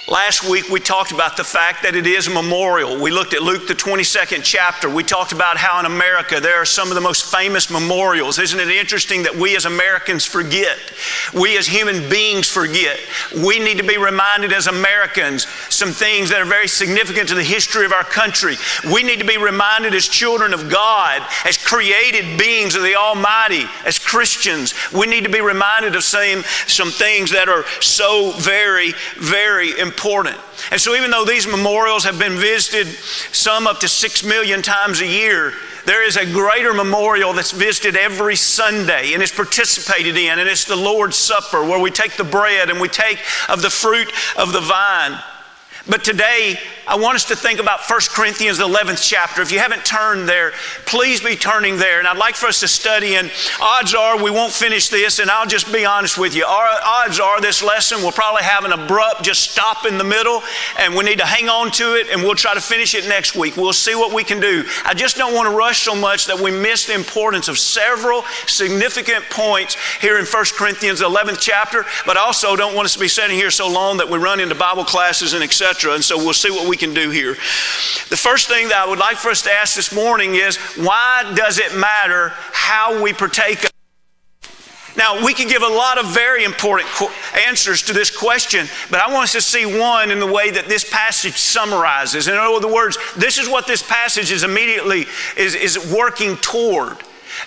Last 0.10 0.44
week 0.50 0.70
we 0.70 0.80
talked 0.80 1.12
about 1.12 1.38
the 1.38 1.44
fact 1.44 1.84
that 1.84 1.94
it 1.94 2.08
is 2.08 2.26
a 2.26 2.32
memorial. 2.32 3.00
We 3.00 3.12
looked 3.12 3.36
at 3.36 3.44
Luke, 3.44 3.68
the 3.68 3.76
22nd 3.76 4.44
chapter. 4.44 4.90
We 4.90 5.04
talked 5.04 5.34
about 5.34 5.58
how 5.58 5.80
in 5.80 5.86
America 5.86 6.40
there 6.40 6.56
are 6.56 6.66
some 6.66 6.88
of 6.88 6.96
the 6.96 7.02
most 7.02 7.32
famous 7.32 7.70
memorials. 7.70 8.40
Isn't 8.40 8.60
it 8.60 8.70
interesting 8.70 9.22
that 9.22 9.36
we 9.36 9.56
as 9.56 9.66
Americans 9.66 10.26
forget? 10.26 10.80
We 11.32 11.60
as 11.60 11.68
human 11.68 12.10
beings 12.10 12.50
forget. 12.50 13.00
We 13.44 13.60
need 13.60 13.78
to 13.78 13.84
be 13.84 14.00
reminded 14.00 14.52
as 14.52 14.66
Americans 14.66 15.46
some 15.70 15.92
things 15.92 16.32
that 16.32 16.42
are 16.42 16.46
very 16.46 16.68
significant 16.68 17.30
to 17.30 17.36
the 17.36 17.44
history 17.44 17.86
of 17.86 17.94
our 17.94 18.04
country. 18.04 18.56
We 18.92 19.04
need 19.04 19.20
to 19.20 19.28
be 19.28 19.38
reminded 19.38 19.94
as 19.94 20.08
children 20.08 20.56
of 20.56 20.72
God, 20.72 21.22
as 21.46 21.56
created 21.56 22.40
beings 22.40 22.74
of 22.74 22.82
the 22.82 22.96
Almighty, 22.96 23.66
as 23.86 24.00
Christians. 24.00 24.74
We 24.92 25.06
need 25.06 25.26
to 25.26 25.30
be 25.30 25.42
reminded 25.42 25.96
of 25.96 26.04
some, 26.04 26.44
some 26.66 26.90
things 26.90 27.30
that 27.30 27.48
are 27.48 27.64
so 27.80 28.32
very, 28.32 28.94
very 29.20 29.78
important 29.78 29.99
important. 30.00 30.38
And 30.72 30.80
so, 30.80 30.96
even 30.96 31.12
though 31.12 31.26
these 31.26 31.46
memorials 31.46 32.06
have 32.06 32.18
been 32.18 32.38
visited 32.38 32.88
some 33.34 33.68
up 33.68 33.82
to 33.82 33.90
six 33.90 34.24
million 34.24 34.62
times 34.62 35.02
a 35.02 35.06
year, 35.06 35.52
there 35.86 36.08
is 36.08 36.16
a 36.16 36.26
greater 36.26 36.74
memorial 36.74 37.34
that's 37.34 37.52
visited 37.52 37.98
every 37.98 38.38
Sunday 38.38 39.14
and 39.14 39.22
is 39.22 39.32
participated 39.32 40.16
in, 40.16 40.40
and 40.40 40.48
it's 40.48 40.64
the 40.64 40.76
Lord's 40.76 41.18
Supper 41.18 41.66
where 41.66 41.80
we 41.80 41.92
take 41.92 42.16
the 42.16 42.24
bread 42.24 42.70
and 42.70 42.80
we 42.80 42.88
take 42.88 43.20
of 43.50 43.62
the 43.62 43.70
fruit 43.70 44.10
of 44.38 44.54
the 44.54 44.62
vine. 44.62 45.20
But 45.90 46.06
today, 46.06 46.58
I 46.90 46.96
want 46.96 47.14
us 47.14 47.26
to 47.26 47.36
think 47.36 47.60
about 47.60 47.88
1 47.88 48.00
Corinthians, 48.10 48.58
the 48.58 48.68
11th 48.68 49.08
chapter. 49.08 49.44
If 49.44 49.52
you 49.52 49.60
haven't 49.60 49.86
turned 49.86 50.28
there, 50.28 50.54
please 50.88 51.22
be 51.22 51.36
turning 51.36 51.78
there. 51.78 52.00
And 52.00 52.08
I'd 52.08 52.18
like 52.18 52.34
for 52.34 52.48
us 52.48 52.62
to 52.62 52.68
study, 52.68 53.14
and 53.14 53.30
odds 53.62 53.94
are 53.94 54.20
we 54.20 54.32
won't 54.32 54.52
finish 54.52 54.90
this, 54.90 55.20
and 55.20 55.30
I'll 55.30 55.46
just 55.46 55.72
be 55.72 55.86
honest 55.86 56.18
with 56.18 56.36
you. 56.36 56.46
Our 56.46 56.68
odds 56.84 57.20
are 57.20 57.40
this 57.42 57.62
lesson 57.62 58.02
will 58.02 58.12
probably 58.12 58.42
have 58.42 58.66
an 58.66 58.72
abrupt 58.72 59.22
just 59.22 59.52
stop 59.52 59.86
in 59.86 60.00
the 60.00 60.04
middle, 60.04 60.42
and 60.80 60.96
we 60.96 61.04
need 61.04 61.20
to 61.20 61.28
hang 61.28 61.48
on 61.48 61.70
to 61.74 61.94
it, 61.94 62.10
and 62.10 62.24
we'll 62.24 62.34
try 62.34 62.56
to 62.56 62.62
finish 62.62 62.96
it 62.96 63.08
next 63.08 63.36
week. 63.36 63.56
We'll 63.56 63.72
see 63.72 63.94
what 63.94 64.12
we 64.12 64.24
can 64.24 64.40
do. 64.40 64.66
I 64.84 64.96
just 64.96 65.16
don't 65.16 65.36
want 65.36 65.48
to 65.48 65.56
rush 65.56 65.84
so 65.84 65.94
much 65.94 66.26
that 66.26 66.40
we 66.40 66.50
miss 66.50 66.88
the 66.88 66.96
importance 66.96 67.50
of 67.50 67.60
several 67.60 68.24
significant 68.48 69.26
points 69.30 69.78
here 70.02 70.18
in 70.18 70.26
1 70.26 70.46
Corinthians, 70.58 71.02
11th 71.02 71.40
chapter, 71.40 71.86
but 72.08 72.18
also 72.18 72.56
don't 72.56 72.74
want 72.74 72.88
us 72.88 72.94
to 72.94 73.00
be 73.00 73.08
sitting 73.08 73.38
here 73.38 73.52
so 73.52 73.70
long 73.72 73.98
that 73.98 74.10
we 74.10 74.18
run 74.18 74.40
into 74.40 74.56
Bible 74.56 74.86
classes 74.86 75.34
and 75.34 75.44
etc. 75.44 75.94
And 75.94 76.04
so 76.04 76.18
we'll 76.18 76.34
see 76.34 76.50
what 76.50 76.68
we 76.68 76.79
can 76.80 76.94
do 76.94 77.10
here. 77.10 77.34
The 77.34 78.18
first 78.18 78.48
thing 78.48 78.70
that 78.70 78.78
I 78.78 78.90
would 78.90 79.00
like 79.00 79.18
for 79.18 79.30
us 79.30 79.44
to 79.44 79.52
ask 79.52 79.76
this 79.76 79.94
morning 79.94 80.36
is 80.36 80.58
why 80.78 81.32
does 81.36 81.60
it 81.60 81.76
matter 81.76 82.30
how 82.52 83.04
we 83.04 83.14
partake 83.14 83.64
of 83.66 83.72
now, 85.00 85.24
we 85.24 85.34
can 85.34 85.48
give 85.48 85.62
a 85.62 85.68
lot 85.68 85.98
of 85.98 86.08
very 86.08 86.44
important 86.44 86.90
answers 87.48 87.84
to 87.84 87.94
this 87.94 88.16
question, 88.16 88.68
but 88.92 89.00
I 89.00 89.10
want 89.14 89.24
us 89.24 89.32
to 89.32 89.42
see 89.42 89.66
one 89.80 90.12
in 90.12 90.20
the 90.20 90.30
way 90.30 90.52
that 90.52 90.68
this 90.68 90.84
passage 90.90 91.38
summarizes. 91.38 92.28
In 92.28 92.36
other 92.36 92.68
words, 92.68 92.98
this 93.16 93.38
is 93.38 93.48
what 93.48 93.66
this 93.66 93.82
passage 93.82 94.30
is 94.30 94.44
immediately 94.44 95.06
is, 95.38 95.56
is 95.56 95.94
working 95.94 96.36
toward. 96.38 96.98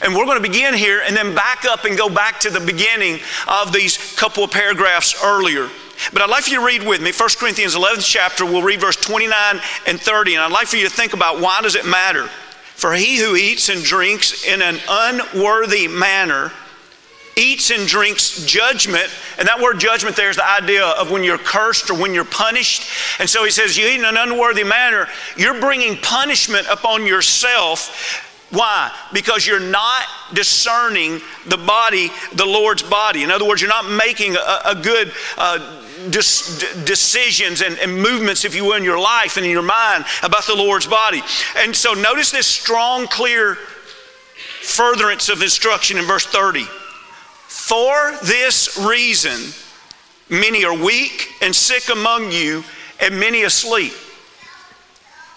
And 0.01 0.15
we're 0.15 0.25
going 0.25 0.43
to 0.43 0.49
begin 0.49 0.73
here 0.73 1.03
and 1.05 1.15
then 1.15 1.35
back 1.35 1.67
up 1.67 1.85
and 1.85 1.99
go 1.99 2.09
back 2.09 2.41
to 2.41 2.51
the 2.51 2.61
beginning 2.61 3.21
of 3.47 3.71
these 3.71 4.17
couple 4.17 4.45
of 4.45 4.51
paragraphs 4.51 5.23
earlier. 5.23 5.69
But 6.13 6.23
I'd 6.23 6.31
like 6.31 6.45
for 6.45 6.51
you 6.51 6.61
to 6.61 6.67
read 6.67 6.83
with 6.83 7.01
me 7.01 7.13
1 7.13 7.29
Corinthians 7.39 7.75
11th 7.75 8.05
chapter. 8.05 8.45
We'll 8.45 8.63
read 8.63 8.81
verse 8.81 8.97
29 8.97 9.61
and 9.87 10.01
30. 10.01 10.35
And 10.35 10.43
I'd 10.43 10.53
like 10.53 10.69
for 10.69 10.77
you 10.77 10.89
to 10.89 10.95
think 10.95 11.13
about 11.13 11.41
why 11.41 11.61
does 11.63 11.75
it 11.75 11.87
matter? 11.87 12.27
For 12.27 12.95
he 12.95 13.19
who 13.19 13.37
eats 13.37 13.69
and 13.69 13.83
drinks 13.83 14.45
in 14.45 14.63
an 14.63 14.79
unworthy 14.89 15.89
manner 15.89 16.53
eats 17.37 17.71
and 17.71 17.87
drinks 17.87 18.45
judgment. 18.45 19.09
And 19.39 19.49
that 19.49 19.61
word 19.61 19.79
judgment 19.81 20.17
there 20.17 20.31
is 20.31 20.37
the 20.37 20.49
idea 20.49 20.85
of 20.85 21.11
when 21.11 21.25
you're 21.25 21.39
cursed 21.39 21.91
or 21.91 21.95
when 21.95 22.15
you're 22.15 22.25
punished. 22.25 22.83
And 23.19 23.29
so 23.29 23.45
he 23.45 23.51
says, 23.51 23.77
You 23.77 23.87
eat 23.87 24.01
in 24.01 24.05
an 24.05 24.17
unworthy 24.17 24.65
manner, 24.65 25.09
you're 25.37 25.61
bringing 25.61 25.97
punishment 25.99 26.67
upon 26.71 27.07
yourself. 27.07 28.29
Why? 28.51 28.95
Because 29.15 29.47
you're 29.47 29.61
not 29.61 30.05
discerning 30.35 31.23
the 31.47 31.57
body, 31.57 32.11
the 32.35 32.45
Lord's 32.45 32.83
body. 32.83 33.23
In 33.23 33.31
other 33.31 33.47
words, 33.47 33.63
you're 33.63 33.71
not 33.71 33.91
making 33.91 34.37
a, 34.37 34.61
a 34.67 34.75
good 34.75 35.11
uh, 35.39 35.82
decisions 36.11 37.61
and, 37.61 37.79
and 37.79 37.97
movements, 37.97 38.45
if 38.45 38.55
you 38.55 38.65
will, 38.65 38.77
in 38.77 38.85
your 38.85 38.99
life 38.99 39.37
and 39.37 39.45
in 39.45 39.53
your 39.53 39.63
mind 39.63 40.05
about 40.23 40.47
the 40.47 40.55
Lord's 40.55 40.87
body. 40.87 41.23
And 41.57 41.75
so 41.75 41.95
notice 41.95 42.31
this 42.31 42.47
strong, 42.47 43.07
clear 43.07 43.57
furtherance 44.63 45.29
of 45.29 45.43
instruction 45.43 45.99
in 45.99 46.05
verse 46.05 46.27
30. 46.27 46.65
For 47.49 48.17
this 48.25 48.79
reason, 48.79 49.53
many 50.29 50.65
are 50.65 50.75
weak 50.75 51.29
and 51.43 51.55
sick 51.55 51.89
among 51.91 52.33
you, 52.33 52.65
and 53.01 53.19
many 53.19 53.43
asleep. 53.43 53.93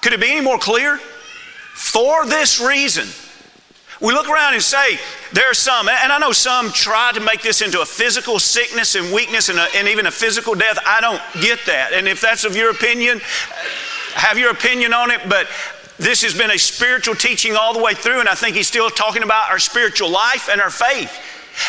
Could 0.02 0.14
it 0.14 0.22
be 0.22 0.32
any 0.32 0.42
more 0.42 0.60
clear? 0.60 0.98
For 1.74 2.26
this 2.26 2.62
reason. 2.62 3.08
We 4.00 4.14
look 4.14 4.30
around 4.30 4.54
and 4.54 4.62
say, 4.62 5.00
there 5.34 5.50
are 5.50 5.56
some, 5.56 5.88
and 5.90 6.12
I 6.12 6.20
know 6.20 6.32
some 6.32 6.72
try 6.72 7.12
to 7.14 7.20
make 7.20 7.42
this 7.42 7.62
into 7.62 7.82
a 7.82 7.86
physical 7.86 8.40
sickness 8.40 8.96
and 8.96 9.14
weakness 9.14 9.50
and, 9.50 9.60
a, 9.60 9.68
and 9.76 9.88
even 9.88 10.06
a 10.06 10.12
physical 10.12 10.56
death. 10.56 10.78
I 10.86 11.02
don't 11.02 11.22
get 11.42 11.60
that. 11.66 11.94
And 11.94 12.08
if 12.08 12.22
that's 12.22 12.44
of 12.44 12.56
your 12.56 12.72
opinion, 12.72 13.20
have 14.14 14.38
your 14.38 14.52
opinion 14.52 14.94
on 14.94 15.12
it, 15.12 15.22
but 15.28 15.48
this 15.98 16.22
has 16.24 16.34
been 16.34 16.52
a 16.52 16.58
spiritual 16.58 17.16
teaching 17.16 17.56
all 17.56 17.74
the 17.74 17.82
way 17.82 17.94
through, 17.94 18.20
and 18.20 18.30
I 18.30 18.36
think 18.36 18.56
he's 18.56 18.68
still 18.68 18.90
talking 18.90 19.24
about 19.24 19.50
our 19.50 19.60
spiritual 19.60 20.10
life 20.10 20.50
and 20.50 20.62
our 20.62 20.70
faith. 20.70 21.12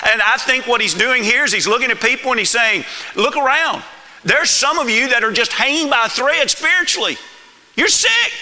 And 0.05 0.21
I 0.21 0.37
think 0.39 0.67
what 0.67 0.81
he's 0.81 0.95
doing 0.95 1.23
here 1.23 1.45
is 1.45 1.53
he's 1.53 1.69
looking 1.69 1.91
at 1.91 2.01
people 2.01 2.33
and 2.33 2.39
he's 2.41 2.51
saying, 2.51 2.85
Look 3.15 3.37
around. 3.37 3.83
There's 4.25 4.51
some 4.51 4.81
of 4.81 4.91
you 4.91 5.09
that 5.11 5.23
are 5.23 5.31
just 5.31 5.53
hanging 5.53 5.89
by 5.89 6.07
a 6.07 6.09
thread 6.09 6.51
spiritually. 6.51 7.17
You're 7.77 7.89
sick. 7.89 8.33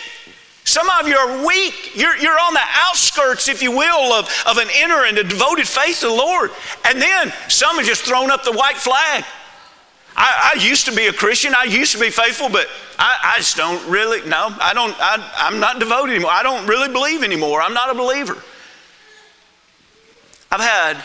Some 0.65 0.89
of 0.89 1.07
you 1.07 1.17
are 1.17 1.47
weak. 1.47 1.95
You're, 1.95 2.17
you're 2.17 2.39
on 2.39 2.55
the 2.55 2.61
outskirts, 2.73 3.49
if 3.49 3.63
you 3.63 3.71
will, 3.71 4.13
of, 4.15 4.29
of 4.47 4.57
an 4.57 4.69
inner 4.77 5.05
and 5.05 5.19
a 5.19 5.25
devoted 5.25 5.69
faith 5.69 6.01
to 6.01 6.07
the 6.07 6.15
Lord. 6.15 6.51
And 6.87 7.01
then 7.01 7.33
some 7.49 7.77
have 7.77 7.87
just 7.87 8.05
thrown 8.05 8.31
up 8.31 8.45
the 8.45 8.53
white 8.53 8.77
flag. 8.77 9.25
I, 10.17 10.55
I 10.55 10.61
used 10.61 10.87
to 10.87 10.95
be 10.95 11.07
a 11.07 11.13
Christian. 11.13 11.55
I 11.55 11.65
used 11.65 11.93
to 11.93 12.01
be 12.01 12.09
faithful, 12.09 12.49
but 12.49 12.67
I, 12.99 13.35
I 13.35 13.39
just 13.39 13.57
don't 13.57 13.87
really, 13.91 14.27
no, 14.29 14.55
I 14.61 14.73
don't, 14.73 14.95
I, 14.99 15.33
I'm 15.37 15.61
not 15.61 15.81
devoted 15.81 16.13
anymore. 16.13 16.31
I 16.31 16.43
don't 16.43 16.67
really 16.67 16.91
believe 16.91 17.23
anymore. 17.23 17.61
I'm 17.61 17.75
not 17.75 17.91
a 17.91 17.95
believer. 17.95 18.43
I've 20.51 20.61
had 20.61 21.03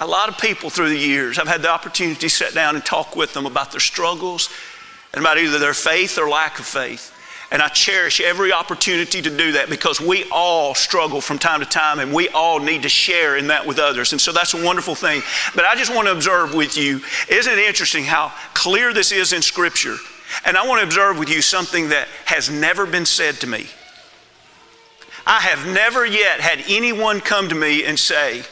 a 0.00 0.06
lot 0.06 0.28
of 0.28 0.38
people 0.38 0.70
through 0.70 0.88
the 0.88 0.98
years, 0.98 1.38
I've 1.38 1.48
had 1.48 1.62
the 1.62 1.70
opportunity 1.70 2.18
to 2.20 2.30
sit 2.30 2.54
down 2.54 2.74
and 2.74 2.84
talk 2.84 3.16
with 3.16 3.34
them 3.34 3.46
about 3.46 3.72
their 3.72 3.80
struggles 3.80 4.48
and 5.12 5.20
about 5.20 5.38
either 5.38 5.58
their 5.58 5.74
faith 5.74 6.18
or 6.18 6.28
lack 6.28 6.58
of 6.58 6.66
faith. 6.66 7.12
And 7.50 7.62
I 7.62 7.68
cherish 7.68 8.20
every 8.20 8.52
opportunity 8.52 9.22
to 9.22 9.34
do 9.34 9.52
that 9.52 9.70
because 9.70 10.00
we 10.00 10.24
all 10.30 10.74
struggle 10.74 11.22
from 11.22 11.38
time 11.38 11.60
to 11.60 11.66
time 11.66 11.98
and 11.98 12.12
we 12.12 12.28
all 12.28 12.58
need 12.58 12.82
to 12.82 12.90
share 12.90 13.38
in 13.38 13.46
that 13.46 13.66
with 13.66 13.78
others. 13.78 14.12
And 14.12 14.20
so 14.20 14.32
that's 14.32 14.52
a 14.52 14.62
wonderful 14.62 14.94
thing. 14.94 15.22
But 15.54 15.64
I 15.64 15.74
just 15.74 15.94
want 15.94 16.08
to 16.08 16.12
observe 16.12 16.54
with 16.54 16.76
you 16.76 17.00
isn't 17.30 17.52
it 17.52 17.58
interesting 17.58 18.04
how 18.04 18.32
clear 18.52 18.92
this 18.92 19.12
is 19.12 19.32
in 19.32 19.40
Scripture? 19.40 19.96
And 20.44 20.58
I 20.58 20.66
want 20.66 20.80
to 20.80 20.86
observe 20.86 21.18
with 21.18 21.30
you 21.30 21.40
something 21.40 21.88
that 21.88 22.06
has 22.26 22.50
never 22.50 22.84
been 22.84 23.06
said 23.06 23.36
to 23.36 23.46
me. 23.46 23.66
I 25.26 25.40
have 25.40 25.66
never 25.66 26.06
yet 26.06 26.40
had 26.40 26.64
anyone 26.68 27.20
come 27.20 27.48
to 27.48 27.54
me 27.54 27.84
and 27.84 27.98
say, 27.98 28.42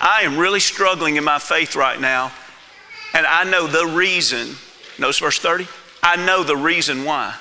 I 0.00 0.22
am 0.22 0.38
really 0.38 0.60
struggling 0.60 1.16
in 1.16 1.24
my 1.24 1.38
faith 1.38 1.76
right 1.76 2.00
now, 2.00 2.32
and 3.14 3.26
I 3.26 3.44
know 3.44 3.66
the 3.66 3.86
reason. 3.86 4.56
Notice 4.98 5.18
verse 5.18 5.38
30. 5.38 5.66
I 6.02 6.16
know 6.16 6.42
the 6.42 6.56
reason 6.56 7.04
why. 7.04 7.34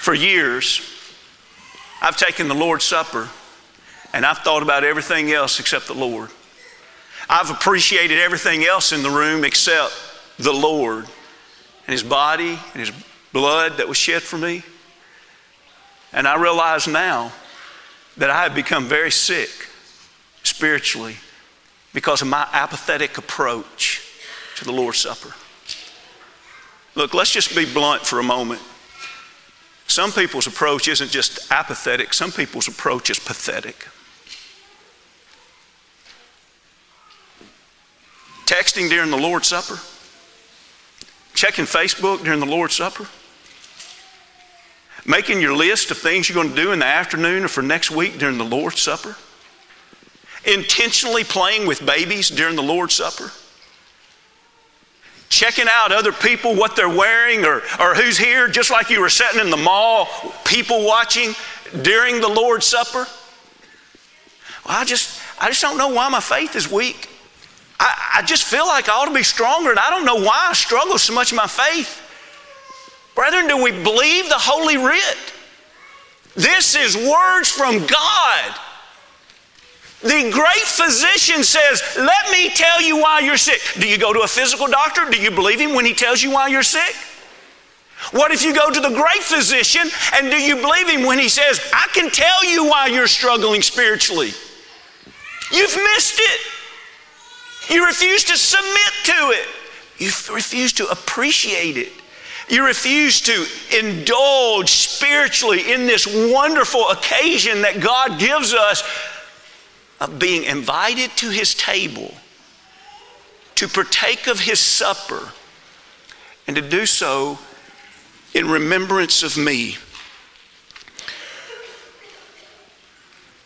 For 0.00 0.14
years, 0.14 0.80
I've 2.00 2.16
taken 2.16 2.48
the 2.48 2.54
Lord's 2.54 2.84
Supper 2.86 3.28
and 4.14 4.24
I've 4.24 4.38
thought 4.38 4.62
about 4.62 4.82
everything 4.82 5.30
else 5.30 5.60
except 5.60 5.88
the 5.88 5.94
Lord. 5.94 6.30
I've 7.28 7.50
appreciated 7.50 8.18
everything 8.18 8.64
else 8.64 8.92
in 8.92 9.02
the 9.02 9.10
room 9.10 9.44
except 9.44 9.92
the 10.38 10.54
Lord 10.54 11.04
and 11.04 11.92
His 11.92 12.02
body 12.02 12.58
and 12.72 12.80
His 12.80 12.90
blood 13.34 13.76
that 13.76 13.88
was 13.88 13.98
shed 13.98 14.22
for 14.22 14.38
me. 14.38 14.62
And 16.14 16.26
I 16.26 16.40
realize 16.40 16.88
now 16.88 17.30
that 18.16 18.30
I 18.30 18.44
have 18.44 18.54
become 18.54 18.86
very 18.86 19.10
sick 19.10 19.50
spiritually 20.44 21.16
because 21.92 22.22
of 22.22 22.28
my 22.28 22.48
apathetic 22.54 23.18
approach 23.18 24.00
to 24.56 24.64
the 24.64 24.72
Lord's 24.72 24.96
Supper. 24.96 25.34
Look, 26.94 27.12
let's 27.12 27.30
just 27.30 27.54
be 27.54 27.70
blunt 27.70 28.06
for 28.06 28.18
a 28.18 28.22
moment. 28.22 28.62
Some 29.90 30.12
people's 30.12 30.46
approach 30.46 30.86
isn't 30.86 31.10
just 31.10 31.50
apathetic, 31.50 32.14
some 32.14 32.30
people's 32.30 32.68
approach 32.68 33.10
is 33.10 33.18
pathetic. 33.18 33.88
Texting 38.46 38.88
during 38.88 39.10
the 39.10 39.16
Lord's 39.16 39.48
Supper, 39.48 39.80
checking 41.34 41.64
Facebook 41.64 42.22
during 42.22 42.38
the 42.38 42.46
Lord's 42.46 42.76
Supper, 42.76 43.08
making 45.04 45.40
your 45.40 45.56
list 45.56 45.90
of 45.90 45.98
things 45.98 46.28
you're 46.28 46.40
going 46.40 46.54
to 46.54 46.62
do 46.62 46.70
in 46.70 46.78
the 46.78 46.86
afternoon 46.86 47.42
or 47.42 47.48
for 47.48 47.62
next 47.62 47.90
week 47.90 48.16
during 48.16 48.38
the 48.38 48.44
Lord's 48.44 48.80
Supper, 48.80 49.16
intentionally 50.44 51.24
playing 51.24 51.66
with 51.66 51.84
babies 51.84 52.30
during 52.30 52.54
the 52.54 52.62
Lord's 52.62 52.94
Supper 52.94 53.32
checking 55.30 55.66
out 55.70 55.92
other 55.92 56.12
people, 56.12 56.54
what 56.54 56.76
they're 56.76 56.88
wearing, 56.88 57.44
or, 57.44 57.62
or 57.80 57.94
who's 57.94 58.18
here, 58.18 58.48
just 58.48 58.70
like 58.70 58.90
you 58.90 59.00
were 59.00 59.08
sitting 59.08 59.40
in 59.40 59.48
the 59.48 59.56
mall, 59.56 60.08
people 60.44 60.84
watching 60.84 61.34
during 61.82 62.20
the 62.20 62.28
Lord's 62.28 62.66
Supper? 62.66 63.06
Well, 64.66 64.76
I 64.76 64.84
just, 64.84 65.20
I 65.40 65.48
just 65.48 65.62
don't 65.62 65.78
know 65.78 65.88
why 65.88 66.08
my 66.08 66.20
faith 66.20 66.56
is 66.56 66.70
weak. 66.70 67.08
I, 67.78 68.16
I 68.16 68.22
just 68.22 68.44
feel 68.44 68.66
like 68.66 68.88
I 68.88 68.92
ought 68.92 69.06
to 69.06 69.14
be 69.14 69.22
stronger, 69.22 69.70
and 69.70 69.78
I 69.78 69.88
don't 69.88 70.04
know 70.04 70.16
why 70.16 70.48
I 70.50 70.52
struggle 70.52 70.98
so 70.98 71.14
much 71.14 71.32
in 71.32 71.36
my 71.36 71.46
faith. 71.46 72.02
Brethren, 73.14 73.46
do 73.46 73.62
we 73.62 73.70
believe 73.70 74.28
the 74.28 74.34
Holy 74.36 74.76
Writ? 74.76 75.32
This 76.34 76.74
is 76.74 76.96
words 76.96 77.50
from 77.50 77.86
God. 77.86 78.54
The 80.02 80.30
great 80.32 80.62
physician 80.62 81.44
says, 81.44 81.82
Let 81.96 82.30
me 82.30 82.48
tell 82.50 82.80
you 82.80 82.96
why 82.96 83.20
you're 83.20 83.36
sick. 83.36 83.60
Do 83.78 83.86
you 83.86 83.98
go 83.98 84.12
to 84.12 84.20
a 84.20 84.26
physical 84.26 84.66
doctor? 84.66 85.08
Do 85.10 85.20
you 85.20 85.30
believe 85.30 85.60
him 85.60 85.74
when 85.74 85.84
he 85.84 85.92
tells 85.92 86.22
you 86.22 86.30
why 86.30 86.48
you're 86.48 86.62
sick? 86.62 86.94
What 88.12 88.30
if 88.30 88.42
you 88.42 88.54
go 88.54 88.70
to 88.70 88.80
the 88.80 88.88
great 88.88 89.22
physician 89.22 89.82
and 90.14 90.30
do 90.30 90.36
you 90.38 90.56
believe 90.56 90.88
him 90.88 91.06
when 91.06 91.18
he 91.18 91.28
says, 91.28 91.60
I 91.72 91.86
can 91.92 92.10
tell 92.10 92.44
you 92.44 92.64
why 92.64 92.86
you're 92.86 93.06
struggling 93.06 93.60
spiritually? 93.60 94.30
You've 95.52 95.76
missed 95.76 96.18
it. 96.18 96.40
You 97.72 97.86
refuse 97.86 98.24
to 98.24 98.36
submit 98.36 98.92
to 99.04 99.12
it. 99.12 99.46
You 99.98 100.10
refuse 100.34 100.72
to 100.74 100.88
appreciate 100.88 101.76
it. 101.76 101.92
You 102.48 102.64
refuse 102.64 103.20
to 103.22 103.46
indulge 103.78 104.70
spiritually 104.70 105.72
in 105.72 105.86
this 105.86 106.06
wonderful 106.32 106.88
occasion 106.88 107.62
that 107.62 107.80
God 107.80 108.18
gives 108.18 108.54
us 108.54 108.82
of 110.00 110.18
being 110.18 110.44
invited 110.44 111.10
to 111.16 111.30
his 111.30 111.54
table 111.54 112.14
to 113.56 113.68
partake 113.68 114.26
of 114.26 114.40
his 114.40 114.58
supper 114.58 115.30
and 116.46 116.56
to 116.56 116.62
do 116.62 116.86
so 116.86 117.38
in 118.34 118.48
remembrance 118.48 119.22
of 119.22 119.36
me. 119.36 119.76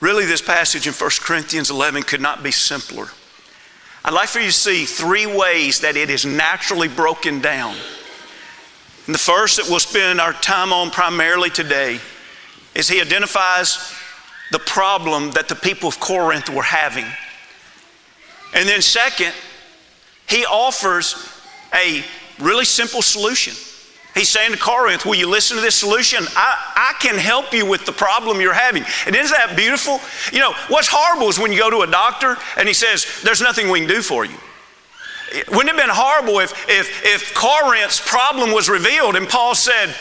Really, 0.00 0.26
this 0.26 0.42
passage 0.42 0.86
in 0.86 0.92
1 0.92 1.10
Corinthians 1.20 1.70
11 1.70 2.02
could 2.02 2.20
not 2.20 2.42
be 2.42 2.50
simpler. 2.50 3.08
I'd 4.04 4.12
like 4.12 4.28
for 4.28 4.38
you 4.38 4.48
to 4.48 4.52
see 4.52 4.84
three 4.84 5.24
ways 5.24 5.80
that 5.80 5.96
it 5.96 6.10
is 6.10 6.26
naturally 6.26 6.88
broken 6.88 7.40
down. 7.40 7.74
And 9.06 9.14
the 9.14 9.18
first 9.18 9.56
that 9.56 9.66
we'll 9.68 9.80
spend 9.80 10.20
our 10.20 10.34
time 10.34 10.72
on 10.72 10.90
primarily 10.90 11.48
today 11.48 12.00
is 12.74 12.88
he 12.88 13.00
identifies 13.00 13.93
the 14.54 14.60
problem 14.60 15.32
that 15.32 15.48
the 15.48 15.54
people 15.56 15.88
of 15.88 15.98
Corinth 15.98 16.48
were 16.48 16.62
having. 16.62 17.04
And 18.54 18.68
then, 18.68 18.82
second, 18.82 19.34
he 20.28 20.46
offers 20.46 21.16
a 21.74 22.04
really 22.38 22.64
simple 22.64 23.02
solution. 23.02 23.52
He's 24.14 24.28
saying 24.28 24.52
to 24.52 24.56
Corinth, 24.56 25.04
Will 25.04 25.16
you 25.16 25.28
listen 25.28 25.56
to 25.56 25.60
this 25.60 25.74
solution? 25.74 26.24
I, 26.36 26.92
I 26.94 26.94
can 27.00 27.18
help 27.18 27.52
you 27.52 27.66
with 27.66 27.84
the 27.84 27.90
problem 27.90 28.40
you're 28.40 28.52
having. 28.52 28.84
And 29.06 29.16
isn't 29.16 29.36
that 29.36 29.56
beautiful? 29.56 29.98
You 30.32 30.38
know, 30.38 30.52
what's 30.68 30.86
horrible 30.88 31.28
is 31.28 31.36
when 31.36 31.50
you 31.50 31.58
go 31.58 31.68
to 31.68 31.80
a 31.80 31.90
doctor 31.90 32.36
and 32.56 32.68
he 32.68 32.74
says, 32.74 33.22
There's 33.24 33.40
nothing 33.40 33.68
we 33.68 33.80
can 33.80 33.88
do 33.88 34.02
for 34.02 34.24
you. 34.24 34.36
Wouldn't 35.48 35.68
it 35.68 35.74
have 35.74 35.76
been 35.76 35.90
horrible 35.90 36.38
if, 36.38 36.52
if, 36.68 37.04
if 37.04 37.34
Corinth's 37.34 38.00
problem 38.08 38.52
was 38.52 38.68
revealed 38.68 39.16
and 39.16 39.28
Paul 39.28 39.56
said, 39.56 39.92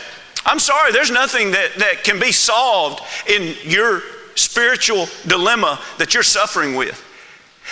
I'm 0.45 0.60
sorry, 0.60 0.91
there's 0.91 1.10
nothing 1.10 1.50
that, 1.51 1.72
that 1.77 2.03
can 2.03 2.19
be 2.19 2.31
solved 2.31 3.01
in 3.27 3.55
your 3.63 4.03
spiritual 4.35 5.07
dilemma 5.27 5.79
that 5.97 6.13
you're 6.13 6.23
suffering 6.23 6.75
with. 6.75 7.01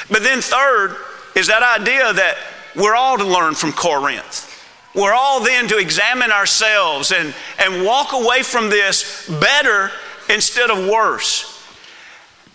But 0.10 0.24
then, 0.24 0.42
third, 0.42 0.96
is 1.36 1.48
that 1.48 1.64
idea 1.64 2.14
that 2.14 2.38
we're 2.76 2.96
all 2.96 3.18
to 3.18 3.26
learn 3.26 3.56
from 3.56 3.74
Corinth. 3.74 4.48
We're 4.94 5.14
all 5.14 5.44
then 5.44 5.68
to 5.70 5.78
examine 5.78 6.32
ourselves 6.32 7.12
and, 7.12 7.34
and 7.60 7.86
walk 7.86 8.14
away 8.14 8.44
from 8.44 8.70
this 8.70 9.30
better 9.40 9.92
instead 10.30 10.70
of 10.70 10.88
worse. 10.88 11.48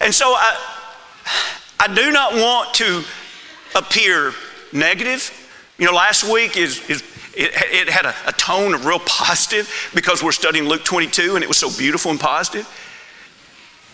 And 0.00 0.14
so 0.14 0.26
I, 0.26 0.56
I 1.80 1.94
do 1.94 2.12
not 2.12 2.34
want 2.34 2.74
to 2.74 3.02
appear 3.74 4.32
negative. 4.72 5.32
You 5.78 5.86
know, 5.86 5.92
last 5.92 6.30
week 6.30 6.56
is, 6.56 6.88
is 6.90 7.02
it, 7.34 7.52
it 7.54 7.88
had 7.88 8.06
a, 8.06 8.14
a 8.26 8.32
tone 8.32 8.74
of 8.74 8.84
real 8.84 8.98
positive 9.06 9.90
because 9.94 10.22
we're 10.22 10.32
studying 10.32 10.66
Luke 10.66 10.84
22 10.84 11.36
and 11.36 11.42
it 11.42 11.48
was 11.48 11.58
so 11.58 11.70
beautiful 11.76 12.10
and 12.10 12.20
positive. 12.20 12.68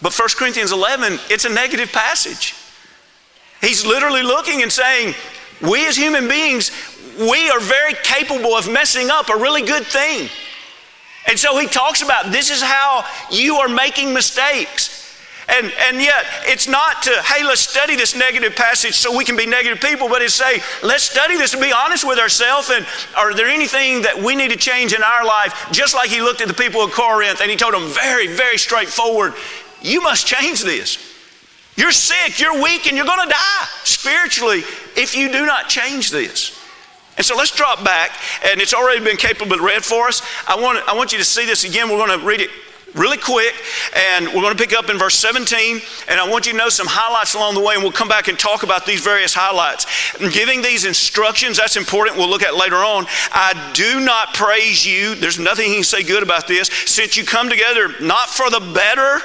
But 0.03 0.13
1 0.13 0.29
Corinthians 0.37 0.73
11, 0.73 1.21
it's 1.31 1.45
a 1.45 1.49
negative 1.49 1.93
passage. 1.93 2.55
He's 3.61 3.87
literally 3.87 4.23
looking 4.23 4.63
and 4.63 4.73
saying, 4.73 5.15
we 5.63 5.87
as 5.87 5.97
human 5.97 6.29
beings, 6.29 6.73
we 7.19 7.49
are 7.51 7.61
very 7.61 7.95
capable 8.03 8.57
of 8.57 8.71
messing 8.71 9.11
up 9.11 9.29
a 9.31 9.37
really 9.37 9.63
good 9.63 9.85
thing. 9.85 10.29
And 11.29 11.39
so 11.39 11.57
he 11.57 11.69
talks 11.69 12.03
about 12.03 12.33
this 12.33 12.51
is 12.51 12.61
how 12.61 13.05
you 13.31 13.57
are 13.57 13.69
making 13.69 14.13
mistakes. 14.13 14.99
And, 15.49 15.73
and 15.89 16.01
yet, 16.01 16.25
it's 16.45 16.67
not 16.67 17.03
to, 17.03 17.11
hey, 17.23 17.45
let's 17.45 17.61
study 17.61 17.95
this 17.95 18.17
negative 18.17 18.57
passage 18.57 18.95
so 18.95 19.17
we 19.17 19.25
can 19.25 19.37
be 19.37 19.45
negative 19.45 19.81
people, 19.81 20.09
but 20.09 20.23
it's 20.23 20.35
say, 20.35 20.61
let's 20.83 21.03
study 21.03 21.37
this 21.37 21.53
and 21.53 21.63
be 21.63 21.73
honest 21.73 22.07
with 22.07 22.19
ourselves. 22.19 22.71
And 22.71 22.87
are 23.17 23.35
there 23.35 23.49
anything 23.49 24.03
that 24.03 24.21
we 24.21 24.35
need 24.35 24.51
to 24.51 24.57
change 24.57 24.95
in 24.95 25.03
our 25.03 25.25
life? 25.25 25.69
Just 25.71 25.95
like 25.95 26.11
he 26.11 26.23
looked 26.23 26.41
at 26.41 26.49
the 26.49 26.55
people 26.55 26.81
of 26.81 26.93
Corinth 26.93 27.41
and 27.41 27.51
he 27.51 27.57
told 27.57 27.75
them 27.75 27.89
very, 27.89 28.29
very 28.29 28.57
straightforward, 28.57 29.35
you 29.83 30.01
must 30.03 30.27
change 30.27 30.63
this. 30.63 30.99
You're 31.77 31.93
sick, 31.93 32.39
you're 32.39 32.63
weak, 32.63 32.87
and 32.87 32.97
you're 32.97 33.07
going 33.07 33.27
to 33.27 33.33
die 33.33 33.67
spiritually 33.85 34.63
if 34.97 35.17
you 35.17 35.33
do 35.33 35.47
not 35.47 35.69
change 35.69 36.11
this. 36.11 36.59
And 37.17 37.25
so 37.25 37.37
let's 37.37 37.55
drop 37.55 37.85
back, 37.85 38.11
and 38.45 38.61
it's 38.61 38.75
already 38.75 39.05
been 39.05 39.17
capable 39.17 39.57
read 39.59 39.85
for 39.85 40.09
us. 40.09 40.23
I 40.47 40.61
want, 40.61 40.87
I 40.89 40.95
want 40.95 41.13
you 41.13 41.19
to 41.19 41.25
see 41.25 41.47
this 41.47 41.65
again. 41.65 41.89
We're 41.91 42.05
going 42.05 42.19
to 42.19 42.27
read 42.27 42.41
it 42.41 42.51
really 42.95 43.17
quick, 43.17 43.55
and 43.97 44.27
we're 44.29 44.43
going 44.43 44.57
to 44.57 44.63
pick 44.63 44.75
up 44.75 44.91
in 44.91 44.99
verse 44.99 45.15
17. 45.17 45.81
And 46.09 46.21
I 46.21 46.29
want 46.29 46.47
you 46.47 46.53
to 46.53 46.59
know 46.59 46.69
some 46.69 46.87
highlights 46.89 47.35
along 47.35 47.55
the 47.55 47.61
way, 47.61 47.75
and 47.75 47.83
we'll 47.83 47.93
come 47.93 48.09
back 48.09 48.29
and 48.29 48.39
talk 48.39 48.63
about 48.63 48.87
these 48.87 49.01
various 49.01 49.35
highlights. 49.35 49.87
And 50.21 50.33
giving 50.33 50.63
these 50.63 50.85
instructions, 50.85 51.57
that's 51.57 51.77
important, 51.77 52.17
we'll 52.17 52.29
look 52.29 52.43
at 52.43 52.55
later 52.55 52.77
on. 52.77 53.07
I 53.31 53.71
do 53.75 54.01
not 54.01 54.35
praise 54.35 54.87
you. 54.87 55.15
There's 55.15 55.39
nothing 55.39 55.69
he 55.69 55.77
can 55.77 55.85
say 55.85 56.03
good 56.03 56.23
about 56.23 56.49
this. 56.49 56.69
Since 56.87 57.17
you 57.17 57.25
come 57.25 57.49
together 57.49 57.95
not 58.01 58.29
for 58.29 58.51
the 58.51 58.61
better, 58.61 59.21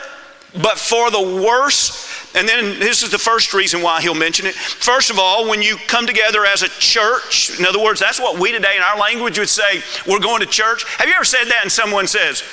but 0.54 0.77
for 0.77 1.12
the 1.12 1.22
worse 1.22 2.08
and 2.38 2.48
then 2.48 2.80
this 2.80 3.01
is 3.01 3.10
the 3.10 3.18
first 3.18 3.54
reason 3.54 3.82
why 3.82 4.00
he'll 4.01 4.13
mention 4.13 4.46
it. 4.46 4.54
First 4.54 5.10
of 5.10 5.18
all, 5.18 5.50
when 5.50 5.62
you 5.62 5.77
come 5.88 6.06
together 6.06 6.46
as 6.46 6.62
a 6.62 6.70
church, 6.70 7.58
in 7.58 7.66
other 7.66 7.82
words, 7.82 8.00
that's 8.00 8.20
what 8.20 8.39
we 8.39 8.51
today 8.51 8.75
in 8.77 8.84
our 8.84 9.00
language 9.00 9.39
would 9.39 9.50
say, 9.50 9.82
we're 10.08 10.20
going 10.20 10.42
to 10.42 10.46
church. 10.46 10.84
Have 10.98 11.08
you 11.08 11.16
ever 11.16 11.25
said 11.25 11.46
that 11.46 11.62
and 11.63 11.72
someone 11.72 12.06
says, 12.06 12.44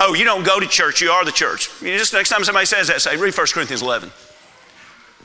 oh, 0.00 0.12
you 0.12 0.24
don't 0.24 0.44
go 0.44 0.60
to 0.60 0.66
church, 0.66 1.00
you 1.00 1.10
are 1.10 1.24
the 1.24 1.32
church? 1.32 1.70
You 1.80 1.96
just 1.96 2.12
next 2.12 2.28
time 2.28 2.44
somebody 2.44 2.66
says 2.66 2.88
that, 2.88 3.00
say, 3.00 3.16
read 3.16 3.36
1 3.36 3.46
Corinthians 3.52 3.80
11. 3.80 4.10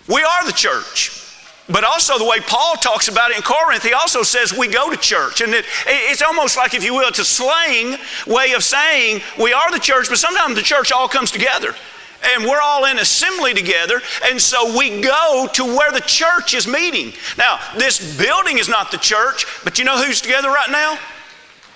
We 0.07 0.23
are 0.23 0.45
the 0.45 0.53
church. 0.53 1.23
But 1.69 1.83
also, 1.83 2.17
the 2.17 2.23
way 2.23 2.39
Paul 2.39 2.75
talks 2.75 3.09
about 3.09 3.31
it 3.31 3.35
in 3.35 3.43
Corinth, 3.43 3.83
he 3.83 3.91
also 3.91 4.23
says 4.23 4.57
we 4.57 4.69
go 4.69 4.89
to 4.89 4.95
church. 4.95 5.41
And 5.41 5.53
it, 5.53 5.65
it's 5.85 6.21
almost 6.21 6.55
like, 6.55 6.73
if 6.73 6.81
you 6.81 6.93
will, 6.93 7.09
it's 7.09 7.19
a 7.19 7.25
slang 7.25 7.97
way 8.25 8.53
of 8.53 8.63
saying 8.63 9.21
we 9.37 9.51
are 9.51 9.69
the 9.69 9.79
church, 9.79 10.07
but 10.07 10.17
sometimes 10.17 10.55
the 10.55 10.61
church 10.61 10.93
all 10.93 11.09
comes 11.09 11.29
together 11.29 11.75
and 12.23 12.43
we're 12.45 12.61
all 12.61 12.85
in 12.85 12.99
assembly 12.99 13.53
together, 13.53 14.01
and 14.25 14.41
so 14.41 14.77
we 14.77 15.01
go 15.01 15.47
to 15.53 15.63
where 15.63 15.91
the 15.91 16.01
church 16.01 16.53
is 16.53 16.67
meeting. 16.67 17.13
Now, 17.37 17.59
this 17.77 18.17
building 18.17 18.57
is 18.57 18.69
not 18.69 18.91
the 18.91 18.97
church, 18.97 19.45
but 19.63 19.79
you 19.79 19.85
know 19.85 20.01
who's 20.03 20.21
together 20.21 20.49
right 20.49 20.69
now? 20.71 20.97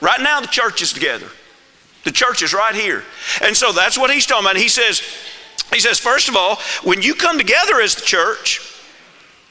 Right 0.01 0.19
now, 0.19 0.41
the 0.41 0.47
church 0.47 0.81
is 0.81 0.93
together. 0.93 1.27
The 2.03 2.11
church 2.11 2.41
is 2.41 2.53
right 2.53 2.73
here. 2.73 3.03
And 3.43 3.55
so 3.55 3.71
that's 3.71 3.97
what 3.97 4.11
he's 4.11 4.25
talking 4.25 4.45
about. 4.45 4.57
He 4.57 4.69
says, 4.69 5.01
he 5.71 5.79
says, 5.79 5.99
first 5.99 6.27
of 6.27 6.35
all, 6.35 6.57
when 6.83 7.01
you 7.01 7.13
come 7.13 7.37
together 7.37 7.79
as 7.79 7.95
the 7.95 8.01
church, 8.01 8.67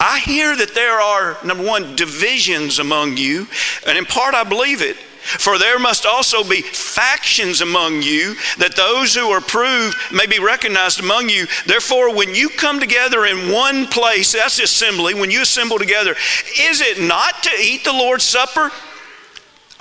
I 0.01 0.19
hear 0.19 0.57
that 0.57 0.75
there 0.75 0.99
are, 0.99 1.37
number 1.45 1.65
one, 1.65 1.95
divisions 1.95 2.79
among 2.79 3.17
you, 3.17 3.47
and 3.87 3.97
in 3.97 4.07
part 4.07 4.35
I 4.35 4.45
believe 4.45 4.83
it. 4.83 4.97
For 5.21 5.59
there 5.59 5.79
must 5.79 6.07
also 6.07 6.43
be 6.43 6.63
factions 6.63 7.61
among 7.61 8.03
you, 8.03 8.37
that 8.59 8.77
those 8.77 9.15
who 9.15 9.31
are 9.31 9.41
proved 9.41 9.97
may 10.13 10.27
be 10.27 10.39
recognized 10.39 11.01
among 11.01 11.29
you. 11.29 11.47
Therefore, 11.67 12.15
when 12.15 12.35
you 12.35 12.49
come 12.49 12.81
together 12.81 13.27
in 13.27 13.53
one 13.53 13.87
place, 13.87 14.33
that's 14.33 14.59
assembly, 14.59 15.15
when 15.15 15.31
you 15.31 15.43
assemble 15.43 15.79
together, 15.79 16.17
is 16.59 16.81
it 16.81 17.01
not 17.01 17.43
to 17.45 17.51
eat 17.61 17.85
the 17.85 17.93
Lord's 17.93 18.25
Supper? 18.25 18.71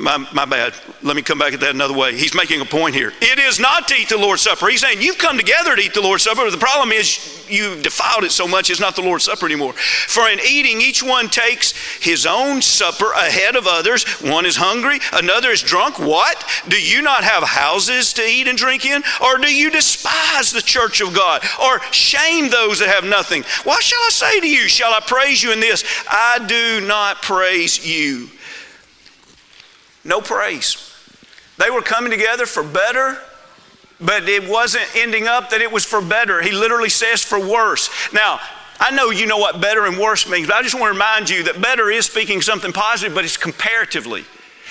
My, 0.02 0.18
my 0.34 0.46
bad. 0.46 0.74
Let 1.04 1.16
me 1.16 1.22
come 1.22 1.40
back 1.40 1.54
at 1.54 1.60
that 1.60 1.76
another 1.76 1.94
way. 1.94 2.16
He's 2.16 2.34
making 2.34 2.62
a 2.62 2.66
point 2.66 2.96
here. 2.96 3.14
It 3.22 3.40
is 3.40 3.60
not 3.60 3.88
to 3.90 3.96
eat 3.96 4.10
the 4.10 4.18
Lord's 4.18 4.42
Supper. 4.42 4.68
He's 4.68 4.82
saying 4.82 5.02
you've 5.02 5.18
come 5.18 5.38
together 5.38 5.76
to 5.76 5.82
eat 5.82 5.94
the 5.94 6.02
Lord's 6.02 6.24
Supper. 6.24 6.50
The 6.50 6.58
problem 6.58 6.92
is 6.92 7.46
you 7.50 7.82
defiled 7.82 8.24
it 8.24 8.32
so 8.32 8.48
much 8.48 8.70
it's 8.70 8.80
not 8.80 8.96
the 8.96 9.02
Lord's 9.02 9.26
Supper 9.26 9.46
anymore. 9.46 9.74
For 9.74 10.30
in 10.30 10.40
eating, 10.48 10.82
each 10.82 11.04
one 11.04 11.28
takes 11.28 11.74
his 11.98 12.26
own 12.26 12.62
supper 12.62 13.12
ahead 13.14 13.56
of 13.56 13.68
others. 13.68 14.04
One 14.22 14.46
is 14.46 14.56
hungry, 14.56 15.00
another 15.14 15.50
is 15.50 15.62
drunk. 15.62 16.00
What? 16.00 16.46
Do 16.68 16.82
you 16.82 17.02
not 17.02 17.24
have 17.24 17.44
houses 17.44 18.14
to 18.14 18.22
eat 18.22 18.48
and 18.48 18.58
drink 18.58 18.86
in? 18.86 19.04
Or 19.22 19.38
do 19.38 19.54
you 19.54 19.70
despise 19.70 20.52
the 20.52 20.62
church 20.62 21.02
of 21.02 21.14
God? 21.14 21.44
Or 21.62 21.82
shame 21.92 22.50
those 22.50 22.80
that 22.80 22.90
have 22.90 23.04
nothing? 23.04 23.44
What 23.64 23.84
shall 23.84 24.00
I 24.00 24.10
say 24.10 24.40
to 24.40 24.50
you? 24.50 24.68
Shall 24.68 24.94
I 24.94 25.00
praise 25.02 25.44
you 25.44 25.52
in 25.52 25.60
this? 25.60 25.84
I 26.08 26.46
do 26.48 26.86
not 26.86 27.22
praise 27.22 27.86
you 27.86 28.30
no 30.10 30.20
praise. 30.20 30.86
They 31.58 31.70
were 31.70 31.82
coming 31.82 32.12
together 32.12 32.46
for 32.46 32.64
better, 32.64 33.18
but 34.02 34.28
it 34.28 34.50
wasn't 34.50 34.88
ending 34.96 35.28
up 35.28 35.52
that 35.52 35.62
it 35.62 35.72
was 35.72 35.86
for 35.86 36.02
better. 36.02 36.42
He 36.42 36.52
literally 36.52 36.90
says 36.90 37.24
for 37.24 37.40
worse. 37.40 37.90
Now, 38.12 38.40
I 38.80 38.92
know 38.92 39.12
you 39.12 39.28
know 39.28 39.38
what 39.38 39.62
better 39.62 39.86
and 39.86 39.98
worse 39.98 40.28
means, 40.28 40.48
but 40.48 40.56
I 40.56 40.64
just 40.64 40.74
want 40.74 40.86
to 40.86 40.94
remind 40.94 41.30
you 41.30 41.44
that 41.44 41.62
better 41.62 41.90
is 41.90 42.06
speaking 42.06 42.42
something 42.42 42.72
positive, 42.72 43.14
but 43.14 43.26
it's 43.26 43.38
comparatively. 43.38 44.26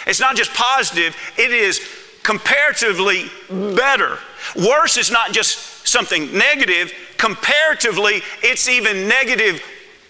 It's 0.06 0.20
not 0.20 0.34
just 0.34 0.52
positive, 0.54 1.14
it 1.36 1.50
is 1.50 1.80
comparatively 2.22 3.30
better. 3.76 4.18
Worse 4.56 4.96
is 4.96 5.10
not 5.10 5.32
just 5.32 5.86
something 5.86 6.36
negative, 6.36 6.92
comparatively, 7.18 8.22
it's 8.42 8.68
even 8.68 9.08
negative 9.08 9.62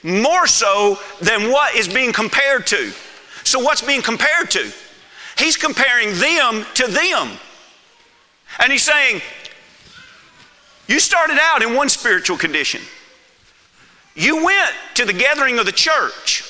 more 0.05 0.47
so 0.47 0.99
than 1.21 1.51
what 1.51 1.75
is 1.75 1.88
being 1.88 2.12
compared 2.12 2.67
to. 2.69 2.93
So, 3.43 3.59
what's 3.59 3.83
being 3.83 4.03
compared 4.03 4.51
to? 4.53 4.71
He's 5.38 5.57
comparing 5.57 6.09
them 6.18 6.66
to 6.74 6.87
them. 6.88 7.38
And 8.59 8.72
he's 8.72 8.83
saying, 8.83 9.20
You 10.88 10.98
started 10.98 11.38
out 11.40 11.62
in 11.62 11.74
one 11.74 11.88
spiritual 11.88 12.37
condition. 12.37 12.81
You 14.14 14.44
went 14.44 14.72
to 14.94 15.05
the 15.05 15.12
gathering 15.12 15.59
of 15.59 15.66
the 15.66 15.72
church. 15.72 16.44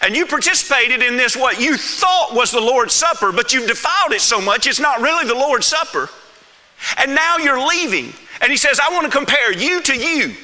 And 0.00 0.16
you 0.16 0.26
participated 0.26 1.02
in 1.02 1.16
this, 1.16 1.36
what 1.36 1.60
you 1.60 1.76
thought 1.76 2.30
was 2.32 2.50
the 2.50 2.60
Lord's 2.60 2.94
Supper, 2.94 3.30
but 3.30 3.52
you've 3.52 3.68
defiled 3.68 4.12
it 4.12 4.20
so 4.20 4.40
much, 4.40 4.66
it's 4.66 4.80
not 4.80 5.00
really 5.00 5.26
the 5.26 5.34
Lord's 5.34 5.66
Supper. 5.66 6.08
And 6.98 7.14
now 7.14 7.36
you're 7.36 7.64
leaving. 7.64 8.12
And 8.40 8.50
he 8.50 8.56
says, 8.56 8.80
I 8.80 8.92
want 8.92 9.04
to 9.04 9.16
compare 9.16 9.52
you 9.52 9.80
to 9.82 9.96
you. 9.96 10.34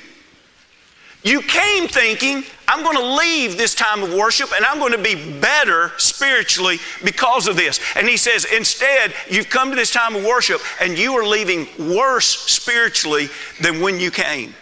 You 1.23 1.43
came 1.43 1.87
thinking, 1.87 2.45
I'm 2.67 2.83
going 2.83 2.97
to 2.97 3.15
leave 3.17 3.59
this 3.59 3.75
time 3.75 4.03
of 4.03 4.15
worship 4.15 4.53
and 4.55 4.65
I'm 4.65 4.79
going 4.79 4.93
to 4.93 5.03
be 5.03 5.39
better 5.41 5.93
spiritually 5.99 6.79
because 7.05 7.47
of 7.47 7.57
this. 7.57 7.79
And 7.95 8.09
he 8.09 8.17
says, 8.17 8.47
instead, 8.47 9.13
you've 9.29 9.51
come 9.51 9.71
to 9.71 9.77
this 9.77 9.91
time 9.91 10.17
of 10.17 10.25
worship 10.25 10.63
and 10.81 10.97
you 10.97 11.13
are 11.15 11.27
leaving 11.27 11.67
worse 11.95 12.27
spiritually 12.27 13.29
than 13.61 13.81
when 13.81 14.01
you 14.01 14.11
came. 14.11 14.55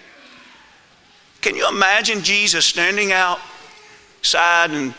Can 1.43 1.55
you 1.55 1.69
imagine 1.69 2.23
Jesus 2.23 2.65
standing 2.65 3.13
outside 3.13 4.73
in 4.73 4.95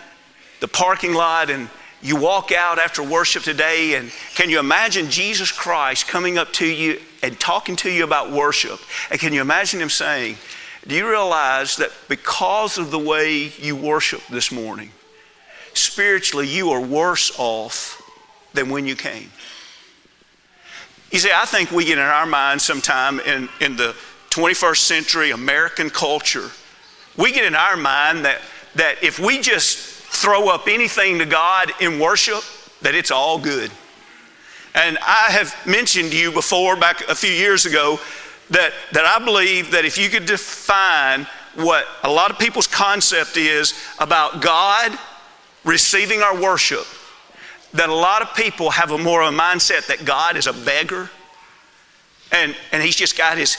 the 0.61 0.67
parking 0.67 1.13
lot 1.13 1.49
and 1.49 1.69
you 2.01 2.15
walk 2.15 2.53
out 2.53 2.79
after 2.79 3.03
worship 3.03 3.43
today 3.43 3.95
and 3.95 4.11
can 4.35 4.49
you 4.49 4.59
imagine 4.59 5.09
Jesus 5.09 5.51
Christ 5.51 6.07
coming 6.07 6.37
up 6.37 6.53
to 6.53 6.65
you 6.65 7.01
and 7.21 7.37
talking 7.37 7.75
to 7.77 7.91
you 7.91 8.05
about 8.05 8.31
worship? 8.31 8.79
And 9.11 9.19
can 9.19 9.33
you 9.33 9.41
imagine 9.41 9.81
him 9.81 9.89
saying, 9.89 10.37
do 10.87 10.95
you 10.95 11.09
realize 11.09 11.77
that 11.77 11.91
because 12.07 12.77
of 12.77 12.91
the 12.91 12.99
way 12.99 13.51
you 13.59 13.75
worship 13.75 14.21
this 14.27 14.51
morning, 14.51 14.91
spiritually 15.73 16.47
you 16.47 16.71
are 16.71 16.81
worse 16.81 17.31
off 17.37 18.01
than 18.53 18.69
when 18.69 18.85
you 18.85 18.95
came. 18.95 19.31
You 21.11 21.19
see, 21.19 21.31
I 21.33 21.45
think 21.45 21.71
we 21.71 21.85
get 21.85 21.97
in 21.97 22.03
our 22.03 22.25
minds 22.25 22.63
sometime 22.63 23.19
in, 23.19 23.49
in 23.61 23.75
the 23.75 23.95
21st 24.29 24.77
century 24.77 25.31
American 25.31 25.89
culture, 25.89 26.49
we 27.17 27.31
get 27.31 27.45
in 27.45 27.55
our 27.55 27.75
mind 27.75 28.25
that, 28.25 28.41
that 28.75 29.03
if 29.03 29.19
we 29.19 29.41
just 29.41 29.77
throw 29.77 30.49
up 30.49 30.67
anything 30.67 31.19
to 31.19 31.25
God 31.25 31.71
in 31.81 31.99
worship, 31.99 32.43
that 32.81 32.95
it's 32.95 33.11
all 33.11 33.39
good. 33.39 33.71
And 34.75 34.97
I 34.99 35.31
have 35.31 35.55
mentioned 35.65 36.11
to 36.11 36.17
you 36.17 36.31
before, 36.31 36.75
back 36.75 37.01
a 37.09 37.15
few 37.15 37.31
years 37.31 37.65
ago, 37.65 37.99
that, 38.49 38.73
that 38.93 39.05
I 39.05 39.23
believe 39.23 39.71
that 39.71 39.85
if 39.85 39.97
you 39.97 40.09
could 40.09 40.25
define 40.25 41.27
what 41.55 41.85
a 42.03 42.11
lot 42.11 42.31
of 42.31 42.39
people's 42.39 42.67
concept 42.67 43.37
is 43.37 43.73
about 43.99 44.41
God 44.41 44.97
receiving 45.63 46.21
our 46.21 46.39
worship, 46.39 46.85
that 47.73 47.89
a 47.89 47.93
lot 47.93 48.21
of 48.21 48.33
people 48.35 48.71
have 48.71 48.91
a 48.91 48.97
more 48.97 49.21
of 49.21 49.33
a 49.33 49.37
mindset 49.37 49.87
that 49.87 50.05
God 50.05 50.35
is 50.35 50.47
a 50.47 50.53
beggar 50.53 51.09
and, 52.31 52.55
and 52.71 52.81
he's 52.81 52.95
just 52.95 53.17
got 53.17 53.37
his, 53.37 53.57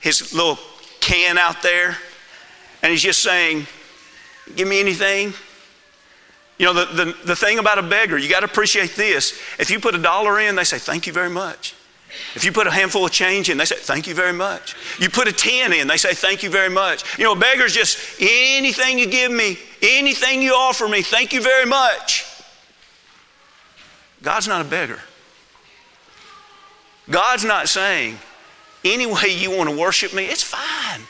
his 0.00 0.32
little 0.32 0.58
can 1.00 1.38
out 1.38 1.62
there 1.62 1.96
and 2.82 2.90
he's 2.90 3.02
just 3.02 3.22
saying, 3.22 3.66
Give 4.54 4.68
me 4.68 4.78
anything. 4.78 5.34
You 6.58 6.66
know, 6.66 6.72
the, 6.72 7.04
the, 7.04 7.16
the 7.24 7.36
thing 7.36 7.58
about 7.58 7.78
a 7.78 7.82
beggar, 7.82 8.16
you 8.16 8.28
got 8.28 8.40
to 8.40 8.46
appreciate 8.46 8.94
this. 8.94 9.32
If 9.58 9.70
you 9.70 9.80
put 9.80 9.94
a 9.94 9.98
dollar 9.98 10.38
in, 10.38 10.54
they 10.54 10.64
say, 10.64 10.78
Thank 10.78 11.06
you 11.06 11.12
very 11.12 11.30
much. 11.30 11.74
If 12.34 12.44
you 12.44 12.52
put 12.52 12.66
a 12.66 12.70
handful 12.70 13.04
of 13.04 13.12
change 13.12 13.50
in, 13.50 13.58
they 13.58 13.64
say, 13.64 13.76
Thank 13.76 14.06
you 14.06 14.14
very 14.14 14.32
much. 14.32 14.74
You 14.98 15.08
put 15.08 15.28
a 15.28 15.32
10 15.32 15.72
in, 15.72 15.88
they 15.88 15.96
say, 15.96 16.14
Thank 16.14 16.42
you 16.42 16.50
very 16.50 16.70
much. 16.70 17.18
You 17.18 17.24
know, 17.24 17.34
beggar's 17.34 17.74
just 17.74 18.20
anything 18.20 18.98
you 18.98 19.06
give 19.06 19.32
me, 19.32 19.58
anything 19.82 20.42
you 20.42 20.54
offer 20.54 20.88
me, 20.88 21.02
thank 21.02 21.32
you 21.32 21.40
very 21.40 21.66
much. 21.66 22.24
God's 24.22 24.48
not 24.48 24.60
a 24.60 24.68
beggar. 24.68 25.00
God's 27.08 27.44
not 27.44 27.68
saying, 27.68 28.18
any 28.84 29.06
way 29.06 29.28
you 29.28 29.50
want 29.50 29.70
to 29.70 29.76
worship 29.76 30.12
me, 30.12 30.24
it's 30.24 30.42
fine. 30.42 31.00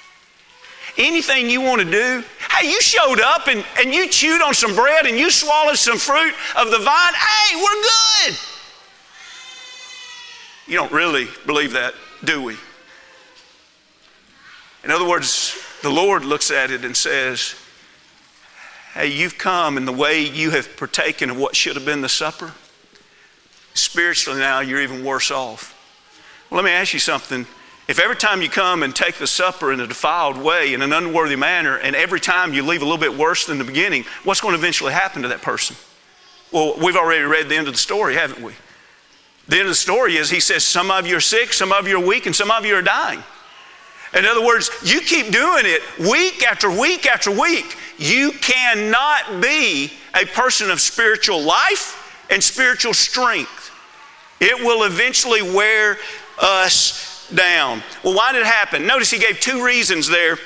Anything 0.99 1.51
you 1.51 1.61
want 1.61 1.83
to 1.83 1.91
do. 1.91 2.25
Hey, 2.51 2.71
you 2.71 2.81
showed 2.81 3.21
up 3.21 3.49
and, 3.49 3.65
and 3.79 3.93
you 3.93 4.09
chewed 4.09 4.41
on 4.41 4.55
some 4.55 4.75
bread 4.75 5.05
and 5.07 5.19
you 5.19 5.31
swallowed 5.31 5.77
some 5.77 5.99
fruit 5.99 6.35
of 6.57 6.71
the 6.71 6.79
vine. 6.79 7.15
Hey, 7.15 7.57
we're 7.57 7.83
good. 7.83 8.39
You 10.67 10.75
don't 10.75 10.93
really 10.93 11.29
believe 11.47 11.73
that, 11.73 11.95
do 12.25 12.43
we? 12.43 12.57
In 14.83 14.91
other 14.91 15.07
words, 15.07 15.57
the 15.83 15.91
Lord 15.91 16.25
looks 16.25 16.51
at 16.51 16.71
it 16.71 16.85
and 16.85 16.97
says, 16.97 17.55
Hey, 18.95 19.09
you've 19.09 19.37
come 19.37 19.77
in 19.77 19.85
the 19.85 19.93
way 19.93 20.23
you 20.23 20.51
have 20.53 20.77
partaken 20.77 21.29
of 21.29 21.37
what 21.37 21.55
should 21.55 21.77
have 21.77 21.85
been 21.85 22.01
the 22.01 22.09
supper. 22.09 22.55
Spiritually, 23.75 24.39
now 24.39 24.61
you're 24.61 24.81
even 24.81 25.05
worse 25.05 25.31
off. 25.31 25.75
Well, 26.49 26.57
let 26.57 26.65
me 26.65 26.73
ask 26.73 26.95
you 26.95 26.99
something. 26.99 27.47
If 27.89 28.01
every 28.01 28.17
time 28.17 28.43
you 28.43 28.49
come 28.49 28.83
and 28.83 28.97
take 28.97 29.17
the 29.17 29.27
supper 29.27 29.73
in 29.73 29.81
a 29.81 29.87
defiled 29.87 30.39
way, 30.39 30.73
in 30.73 30.83
an 30.83 30.93
unworthy 30.93 31.37
manner, 31.37 31.77
and 31.77 31.95
every 31.95 32.21
time 32.21 32.55
you 32.55 32.63
leave 32.63 32.81
a 32.81 32.85
little 32.85 32.99
bit 32.99 33.17
worse 33.17 33.45
than 33.45 33.59
the 33.59 33.65
beginning, 33.65 34.05
what's 34.25 34.41
going 34.41 34.55
to 34.55 34.59
eventually 34.59 34.93
happen 34.93 35.23
to 35.23 35.29
that 35.29 35.43
person? 35.43 35.77
Well, 36.51 36.75
we've 36.83 36.97
already 36.97 37.23
read 37.23 37.49
the 37.49 37.57
end 37.57 37.69
of 37.69 37.75
the 37.75 37.79
story, 37.79 38.15
haven't 38.15 38.43
we? 38.43 38.55
The 39.49 39.57
end 39.57 39.63
of 39.63 39.69
the 39.69 39.75
story 39.75 40.17
is 40.17 40.31
he 40.31 40.41
says, 40.41 40.65
Some 40.65 40.91
of 40.91 41.07
you 41.07 41.17
are 41.17 41.21
sick, 41.21 41.53
some 41.53 41.73
of 41.73 41.87
you 41.87 41.97
are 41.97 42.05
weak, 42.05 42.27
and 42.27 42.35
some 42.35 42.51
of 42.51 42.65
you 42.65 42.75
are 42.75 42.83
dying. 42.83 43.23
In 44.15 44.25
other 44.25 44.45
words, 44.45 44.71
you 44.83 45.01
keep 45.01 45.31
doing 45.31 45.65
it 45.67 45.83
week 45.99 46.43
after 46.45 46.71
week 46.71 47.07
after 47.07 47.31
week. 47.31 47.77
You 47.99 48.33
cannot 48.33 49.43
be 49.43 49.93
a 50.15 50.25
person 50.27 50.71
of 50.71 50.81
spiritual 50.81 51.43
life 51.43 52.25
and 52.31 52.43
spiritual 52.43 52.95
strength. 52.95 53.71
It 54.41 54.59
will 54.65 54.85
eventually 54.85 55.43
wear 55.43 55.99
us 56.41 57.29
down. 57.35 57.83
Well, 58.03 58.15
why 58.15 58.33
did 58.33 58.43
it 58.43 58.47
happen? 58.47 58.87
Notice 58.87 59.11
he 59.11 59.19
gave 59.19 59.41
two 59.41 59.65
reasons 59.65 60.09
there 60.09 60.39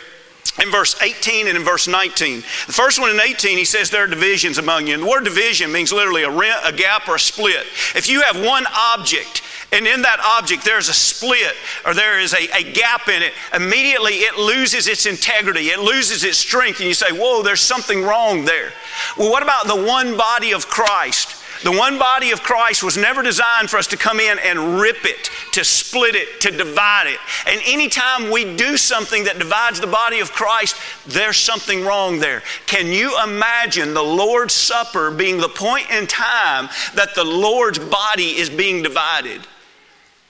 in 0.62 0.70
verse 0.70 1.00
18 1.00 1.48
and 1.48 1.56
in 1.56 1.64
verse 1.64 1.88
19. 1.88 2.36
The 2.40 2.72
first 2.72 3.00
one 3.00 3.10
in 3.10 3.20
18, 3.20 3.58
he 3.58 3.64
says 3.64 3.90
there 3.90 4.04
are 4.04 4.08
divisions 4.08 4.58
among 4.58 4.86
you. 4.86 4.94
And 4.94 5.02
the 5.02 5.08
word 5.08 5.24
division 5.24 5.72
means 5.72 5.92
literally 5.92 6.22
a 6.22 6.30
rent, 6.30 6.60
a 6.64 6.72
gap, 6.72 7.08
or 7.08 7.16
a 7.16 7.20
split. 7.20 7.66
If 7.94 8.08
you 8.08 8.22
have 8.22 8.42
one 8.42 8.66
object, 8.74 9.42
and 9.72 9.86
in 9.86 10.02
that 10.02 10.20
object 10.38 10.64
there's 10.64 10.88
a 10.88 10.94
split 10.94 11.54
or 11.86 11.94
there 11.94 12.18
is 12.18 12.34
a, 12.34 12.48
a 12.56 12.72
gap 12.72 13.08
in 13.08 13.22
it, 13.22 13.32
immediately 13.54 14.14
it 14.14 14.36
loses 14.36 14.88
its 14.88 15.06
integrity, 15.06 15.68
it 15.68 15.78
loses 15.78 16.24
its 16.24 16.38
strength, 16.38 16.80
and 16.80 16.88
you 16.88 16.94
say, 16.94 17.12
Whoa, 17.12 17.42
there's 17.42 17.60
something 17.60 18.02
wrong 18.02 18.44
there. 18.44 18.72
Well, 19.16 19.30
what 19.30 19.42
about 19.42 19.66
the 19.66 19.76
one 19.76 20.16
body 20.16 20.52
of 20.52 20.68
Christ? 20.68 21.39
The 21.62 21.72
one 21.72 21.98
body 21.98 22.30
of 22.30 22.42
Christ 22.42 22.82
was 22.82 22.96
never 22.96 23.22
designed 23.22 23.68
for 23.68 23.76
us 23.76 23.86
to 23.88 23.98
come 23.98 24.18
in 24.18 24.38
and 24.38 24.80
rip 24.80 25.04
it, 25.04 25.30
to 25.52 25.62
split 25.62 26.14
it, 26.14 26.40
to 26.40 26.50
divide 26.50 27.06
it. 27.06 27.18
And 27.46 27.60
anytime 27.66 28.30
we 28.30 28.56
do 28.56 28.78
something 28.78 29.24
that 29.24 29.38
divides 29.38 29.78
the 29.78 29.86
body 29.86 30.20
of 30.20 30.32
Christ, 30.32 30.76
there's 31.06 31.36
something 31.36 31.84
wrong 31.84 32.18
there. 32.18 32.42
Can 32.66 32.86
you 32.86 33.22
imagine 33.22 33.92
the 33.92 34.02
Lord's 34.02 34.54
Supper 34.54 35.10
being 35.10 35.38
the 35.38 35.50
point 35.50 35.90
in 35.90 36.06
time 36.06 36.70
that 36.94 37.14
the 37.14 37.24
Lord's 37.24 37.78
body 37.78 38.38
is 38.38 38.48
being 38.48 38.82
divided? 38.82 39.42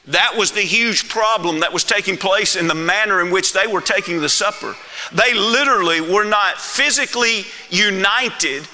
That 0.07 0.35
was 0.37 0.51
the 0.51 0.62
huge 0.62 1.09
problem 1.09 1.61
that 1.61 1.73
was 1.73 1.85
taking 1.85 2.16
place 2.16 2.57
in 2.57 2.66
the 2.66 2.75
manner 2.75 3.21
in 3.21 3.31
which 3.31 3.53
they 3.53 3.69
were 3.69 3.81
taking 3.81 4.21
the 4.21 4.29
supper. 4.29 4.75
They 5.12 5.35
literally 5.35 6.01
were 6.01 6.25
not 6.25 6.59
physically 6.59 7.45
united 7.71 8.66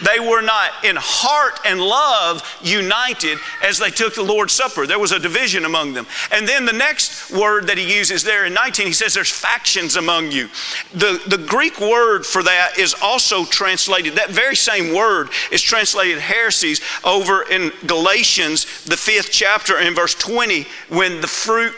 they 0.00 0.18
were 0.18 0.42
not 0.42 0.84
in 0.84 0.96
heart 0.98 1.60
and 1.64 1.80
love 1.80 2.42
united 2.62 3.38
as 3.62 3.78
they 3.78 3.90
took 3.90 4.14
the 4.14 4.22
Lord's 4.22 4.52
Supper. 4.52 4.86
There 4.86 4.98
was 4.98 5.12
a 5.12 5.18
division 5.18 5.64
among 5.64 5.92
them. 5.92 6.06
And 6.30 6.48
then 6.48 6.64
the 6.64 6.72
next 6.72 7.30
word 7.30 7.66
that 7.66 7.78
he 7.78 7.96
uses 7.96 8.22
there 8.22 8.46
in 8.46 8.54
19, 8.54 8.86
he 8.86 8.92
says 8.92 9.14
there's 9.14 9.30
factions 9.30 9.96
among 9.96 10.30
you. 10.30 10.48
The, 10.92 11.22
the 11.26 11.38
Greek 11.38 11.80
word 11.80 12.24
for 12.24 12.42
that 12.42 12.78
is 12.78 12.94
also 13.02 13.44
translated, 13.44 14.14
that 14.14 14.30
very 14.30 14.56
same 14.56 14.94
word 14.94 15.28
is 15.50 15.62
translated 15.62 16.18
heresies 16.18 16.80
over 17.04 17.42
in 17.42 17.72
Galatians, 17.86 18.84
the 18.84 18.96
fifth 18.96 19.30
chapter, 19.30 19.78
in 19.78 19.94
verse 19.94 20.14
20, 20.14 20.66
when 20.88 21.20
the 21.20 21.26
fruit 21.26 21.74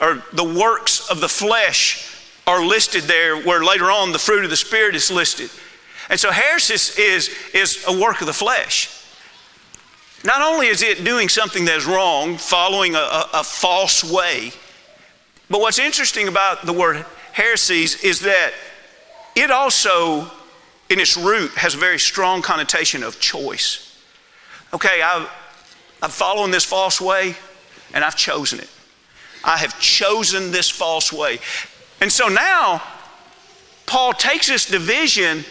or 0.00 0.22
the 0.32 0.44
works 0.44 1.08
of 1.10 1.20
the 1.20 1.28
flesh 1.28 2.06
are 2.46 2.64
listed 2.64 3.04
there, 3.04 3.40
where 3.42 3.62
later 3.62 3.90
on 3.90 4.12
the 4.12 4.18
fruit 4.18 4.44
of 4.44 4.50
the 4.50 4.56
Spirit 4.56 4.94
is 4.94 5.10
listed. 5.10 5.50
And 6.10 6.18
so 6.18 6.30
heresy 6.32 6.74
is, 6.74 7.30
is 7.54 7.84
a 7.86 7.98
work 7.98 8.20
of 8.20 8.26
the 8.26 8.32
flesh. 8.32 8.90
Not 10.24 10.42
only 10.42 10.66
is 10.66 10.82
it 10.82 11.04
doing 11.04 11.28
something 11.28 11.64
that's 11.64 11.86
wrong, 11.86 12.36
following 12.36 12.94
a, 12.94 12.98
a, 12.98 13.30
a 13.34 13.44
false 13.44 14.04
way, 14.04 14.50
but 15.48 15.60
what's 15.60 15.78
interesting 15.78 16.28
about 16.28 16.66
the 16.66 16.72
word 16.72 17.06
heresies 17.32 18.02
is 18.02 18.20
that 18.20 18.52
it 19.36 19.50
also, 19.50 20.30
in 20.90 20.98
its 21.00 21.16
root, 21.16 21.52
has 21.52 21.74
a 21.74 21.78
very 21.78 21.98
strong 21.98 22.42
connotation 22.42 23.02
of 23.04 23.20
choice. 23.20 23.96
Okay, 24.74 25.00
I've, 25.00 25.30
I'm 26.02 26.10
following 26.10 26.50
this 26.50 26.64
false 26.64 27.00
way, 27.00 27.36
and 27.94 28.04
I've 28.04 28.16
chosen 28.16 28.58
it. 28.58 28.68
I 29.44 29.58
have 29.58 29.78
chosen 29.80 30.50
this 30.50 30.68
false 30.68 31.12
way. 31.12 31.38
And 32.00 32.10
so 32.10 32.28
now, 32.28 32.82
Paul 33.86 34.12
takes 34.12 34.48
this 34.48 34.66
division 34.66 35.44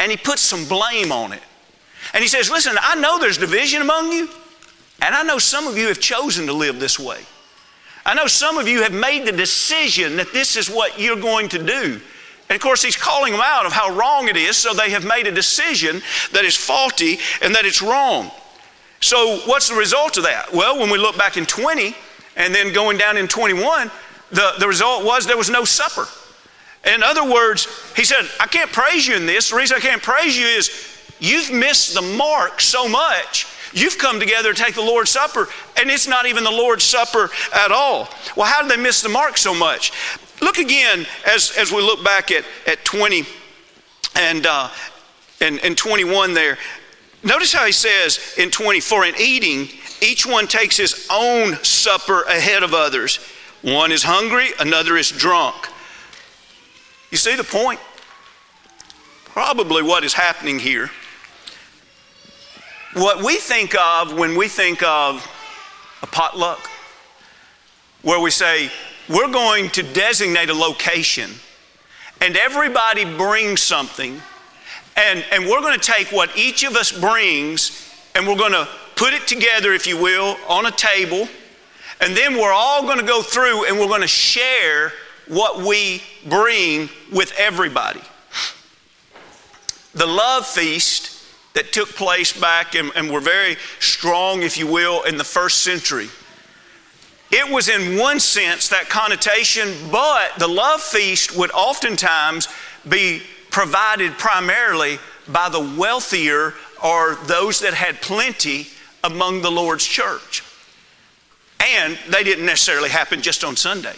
and 0.00 0.10
he 0.10 0.16
puts 0.16 0.40
some 0.40 0.64
blame 0.66 1.12
on 1.12 1.32
it. 1.32 1.42
And 2.12 2.22
he 2.22 2.28
says, 2.28 2.50
Listen, 2.50 2.76
I 2.80 2.96
know 2.96 3.20
there's 3.20 3.38
division 3.38 3.82
among 3.82 4.10
you, 4.10 4.28
and 5.00 5.14
I 5.14 5.22
know 5.22 5.38
some 5.38 5.68
of 5.68 5.78
you 5.78 5.86
have 5.88 6.00
chosen 6.00 6.46
to 6.46 6.52
live 6.52 6.80
this 6.80 6.98
way. 6.98 7.20
I 8.04 8.14
know 8.14 8.26
some 8.26 8.58
of 8.58 8.66
you 8.66 8.82
have 8.82 8.94
made 8.94 9.26
the 9.26 9.32
decision 9.32 10.16
that 10.16 10.32
this 10.32 10.56
is 10.56 10.68
what 10.68 10.98
you're 10.98 11.20
going 11.20 11.50
to 11.50 11.62
do. 11.62 12.00
And 12.48 12.56
of 12.56 12.60
course, 12.60 12.82
he's 12.82 12.96
calling 12.96 13.32
them 13.32 13.42
out 13.44 13.66
of 13.66 13.72
how 13.72 13.94
wrong 13.94 14.26
it 14.26 14.36
is, 14.36 14.56
so 14.56 14.72
they 14.72 14.90
have 14.90 15.04
made 15.04 15.26
a 15.26 15.30
decision 15.30 16.02
that 16.32 16.44
is 16.44 16.56
faulty 16.56 17.18
and 17.42 17.54
that 17.54 17.64
it's 17.64 17.82
wrong. 17.82 18.30
So, 19.00 19.38
what's 19.46 19.68
the 19.68 19.76
result 19.76 20.16
of 20.16 20.24
that? 20.24 20.52
Well, 20.52 20.78
when 20.78 20.90
we 20.90 20.98
look 20.98 21.16
back 21.16 21.36
in 21.36 21.46
20 21.46 21.94
and 22.36 22.54
then 22.54 22.72
going 22.72 22.98
down 22.98 23.16
in 23.16 23.28
21, 23.28 23.90
the, 24.30 24.52
the 24.58 24.66
result 24.66 25.04
was 25.04 25.26
there 25.26 25.36
was 25.36 25.50
no 25.50 25.64
supper. 25.64 26.06
In 26.84 27.02
other 27.02 27.24
words, 27.30 27.66
he 27.94 28.04
said, 28.04 28.28
I 28.38 28.46
can't 28.46 28.72
praise 28.72 29.06
you 29.06 29.16
in 29.16 29.26
this. 29.26 29.50
The 29.50 29.56
reason 29.56 29.76
I 29.76 29.80
can't 29.80 30.02
praise 30.02 30.36
you 30.36 30.46
is 30.46 30.70
you've 31.20 31.52
missed 31.52 31.94
the 31.94 32.02
mark 32.02 32.60
so 32.60 32.88
much. 32.88 33.46
You've 33.72 33.98
come 33.98 34.18
together 34.18 34.52
to 34.52 34.62
take 34.62 34.74
the 34.74 34.80
Lord's 34.80 35.10
Supper, 35.10 35.48
and 35.76 35.90
it's 35.90 36.08
not 36.08 36.26
even 36.26 36.42
the 36.42 36.50
Lord's 36.50 36.84
Supper 36.84 37.30
at 37.54 37.70
all. 37.70 38.08
Well, 38.34 38.46
how 38.46 38.62
did 38.62 38.70
they 38.70 38.82
miss 38.82 39.02
the 39.02 39.08
mark 39.08 39.36
so 39.36 39.54
much? 39.54 39.92
Look 40.40 40.58
again 40.58 41.06
as, 41.26 41.52
as 41.56 41.70
we 41.70 41.82
look 41.82 42.02
back 42.02 42.30
at, 42.30 42.44
at 42.66 42.84
20 42.84 43.24
and, 44.16 44.46
uh, 44.46 44.70
and, 45.40 45.60
and 45.60 45.76
21 45.76 46.34
there. 46.34 46.58
Notice 47.22 47.52
how 47.52 47.66
he 47.66 47.72
says 47.72 48.34
in 48.38 48.50
24, 48.50 49.06
in 49.06 49.14
eating, 49.20 49.68
each 50.00 50.24
one 50.24 50.46
takes 50.46 50.78
his 50.78 51.06
own 51.12 51.54
supper 51.62 52.22
ahead 52.22 52.62
of 52.62 52.72
others. 52.72 53.18
One 53.62 53.92
is 53.92 54.02
hungry, 54.02 54.48
another 54.58 54.96
is 54.96 55.10
drunk. 55.10 55.68
You 57.10 57.18
see 57.18 57.36
the 57.36 57.44
point? 57.44 57.80
Probably 59.26 59.82
what 59.82 60.04
is 60.04 60.12
happening 60.12 60.58
here 60.58 60.90
what 62.94 63.22
we 63.22 63.36
think 63.36 63.74
of 63.76 64.18
when 64.18 64.36
we 64.36 64.48
think 64.48 64.82
of 64.82 65.26
a 66.02 66.06
potluck, 66.06 66.68
where 68.02 68.18
we 68.18 68.30
say, 68.30 68.70
we're 69.08 69.30
going 69.30 69.68
to 69.70 69.82
designate 69.82 70.50
a 70.50 70.54
location 70.54 71.30
and 72.20 72.36
everybody 72.36 73.04
brings 73.16 73.62
something, 73.62 74.20
and, 74.96 75.24
and 75.32 75.44
we're 75.46 75.60
going 75.60 75.78
to 75.78 75.92
take 75.92 76.08
what 76.08 76.36
each 76.36 76.64
of 76.64 76.74
us 76.74 76.92
brings 76.92 77.88
and 78.14 78.26
we're 78.26 78.36
going 78.36 78.52
to 78.52 78.68
put 78.96 79.14
it 79.14 79.26
together, 79.26 79.72
if 79.72 79.86
you 79.86 79.96
will, 79.96 80.36
on 80.48 80.66
a 80.66 80.70
table, 80.70 81.28
and 82.00 82.14
then 82.16 82.34
we're 82.34 82.52
all 82.52 82.82
going 82.82 82.98
to 82.98 83.06
go 83.06 83.22
through 83.22 83.66
and 83.66 83.78
we're 83.78 83.86
going 83.86 84.02
to 84.02 84.06
share 84.06 84.92
what 85.30 85.60
we 85.64 86.02
bring 86.28 86.90
with 87.12 87.32
everybody. 87.38 88.00
The 89.94 90.06
love 90.06 90.44
feast 90.44 91.24
that 91.54 91.72
took 91.72 91.90
place 91.90 92.38
back 92.38 92.74
and, 92.74 92.90
and 92.96 93.10
were 93.10 93.20
very 93.20 93.56
strong, 93.78 94.42
if 94.42 94.58
you 94.58 94.66
will, 94.66 95.02
in 95.04 95.16
the 95.16 95.24
first 95.24 95.62
century. 95.62 96.08
It 97.30 97.48
was 97.48 97.68
in 97.68 97.96
one 97.96 98.18
sense 98.18 98.68
that 98.70 98.88
connotation, 98.88 99.72
but 99.92 100.32
the 100.38 100.48
love 100.48 100.80
feast 100.80 101.36
would 101.36 101.52
oftentimes 101.52 102.48
be 102.88 103.22
provided 103.50 104.12
primarily 104.18 104.98
by 105.28 105.48
the 105.48 105.60
wealthier 105.60 106.54
or 106.82 107.16
those 107.26 107.60
that 107.60 107.74
had 107.74 108.00
plenty 108.02 108.66
among 109.04 109.42
the 109.42 109.50
Lord's 109.50 109.86
church. 109.86 110.42
And 111.60 111.96
they 112.08 112.24
didn't 112.24 112.46
necessarily 112.46 112.88
happen 112.88 113.22
just 113.22 113.44
on 113.44 113.54
Sunday. 113.54 113.94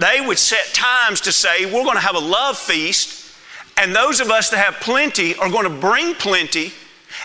They 0.00 0.20
would 0.20 0.38
set 0.38 0.66
times 0.72 1.20
to 1.22 1.32
say, 1.32 1.66
we're 1.66 1.84
going 1.84 1.96
to 1.96 2.00
have 2.00 2.16
a 2.16 2.20
love 2.20 2.58
feast 2.58 3.20
and 3.80 3.94
those 3.94 4.20
of 4.20 4.30
us 4.30 4.50
that 4.50 4.58
have 4.58 4.74
plenty 4.82 5.34
are 5.36 5.48
going 5.48 5.64
to 5.64 5.70
bring 5.70 6.14
plenty, 6.14 6.72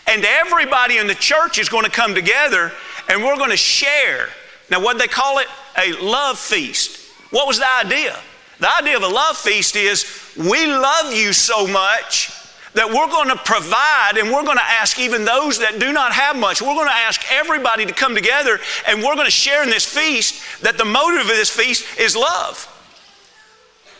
and 0.07 0.23
everybody 0.23 0.97
in 0.97 1.07
the 1.07 1.15
church 1.15 1.59
is 1.59 1.67
going 1.67 1.83
to 1.83 1.91
come 1.91 2.15
together 2.15 2.71
and 3.09 3.21
we're 3.21 3.35
going 3.35 3.51
to 3.51 3.57
share. 3.57 4.29
Now, 4.71 4.81
what 4.81 4.97
they 4.97 5.07
call 5.07 5.39
it? 5.39 5.47
A 5.77 5.91
love 6.01 6.39
feast. 6.39 7.11
What 7.31 7.45
was 7.45 7.59
the 7.59 7.67
idea? 7.83 8.17
The 8.59 8.73
idea 8.73 8.95
of 8.95 9.03
a 9.03 9.07
love 9.07 9.35
feast 9.35 9.75
is 9.75 10.33
we 10.37 10.65
love 10.65 11.13
you 11.13 11.33
so 11.33 11.67
much 11.67 12.31
that 12.75 12.87
we're 12.87 13.07
going 13.07 13.29
to 13.29 13.37
provide 13.37 14.17
and 14.17 14.29
we're 14.29 14.43
going 14.43 14.57
to 14.57 14.63
ask 14.63 14.99
even 14.99 15.25
those 15.25 15.59
that 15.59 15.79
do 15.79 15.91
not 15.91 16.11
have 16.11 16.35
much, 16.35 16.61
we're 16.61 16.75
going 16.75 16.87
to 16.87 16.93
ask 16.93 17.21
everybody 17.31 17.85
to 17.85 17.93
come 17.93 18.13
together 18.13 18.59
and 18.87 19.01
we're 19.01 19.15
going 19.15 19.25
to 19.25 19.31
share 19.31 19.63
in 19.63 19.69
this 19.69 19.85
feast 19.85 20.61
that 20.61 20.77
the 20.77 20.85
motive 20.85 21.21
of 21.21 21.27
this 21.27 21.49
feast 21.49 21.85
is 21.97 22.15
love. 22.15 22.71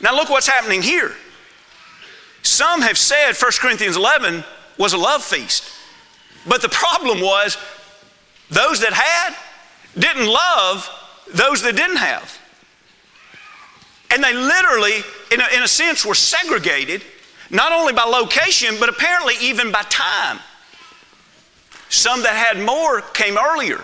Now, 0.01 0.13
look 0.13 0.29
what's 0.29 0.47
happening 0.47 0.81
here. 0.81 1.13
Some 2.43 2.81
have 2.81 2.97
said 2.97 3.33
1 3.33 3.51
Corinthians 3.59 3.95
11 3.95 4.43
was 4.77 4.93
a 4.93 4.97
love 4.97 5.23
feast. 5.23 5.63
But 6.45 6.61
the 6.61 6.69
problem 6.69 7.21
was 7.21 7.57
those 8.49 8.81
that 8.81 8.93
had 8.93 9.35
didn't 9.97 10.27
love 10.27 10.89
those 11.33 11.61
that 11.63 11.75
didn't 11.75 11.97
have. 11.97 12.39
And 14.11 14.23
they 14.23 14.33
literally, 14.33 15.01
in 15.31 15.41
a, 15.41 15.55
in 15.55 15.63
a 15.63 15.67
sense, 15.67 16.05
were 16.05 16.13
segregated, 16.13 17.01
not 17.49 17.71
only 17.71 17.93
by 17.93 18.03
location, 18.03 18.75
but 18.79 18.89
apparently 18.89 19.36
even 19.41 19.71
by 19.71 19.81
time. 19.89 20.39
Some 21.89 22.23
that 22.23 22.36
had 22.36 22.63
more 22.63 23.01
came 23.01 23.38
earlier. 23.38 23.84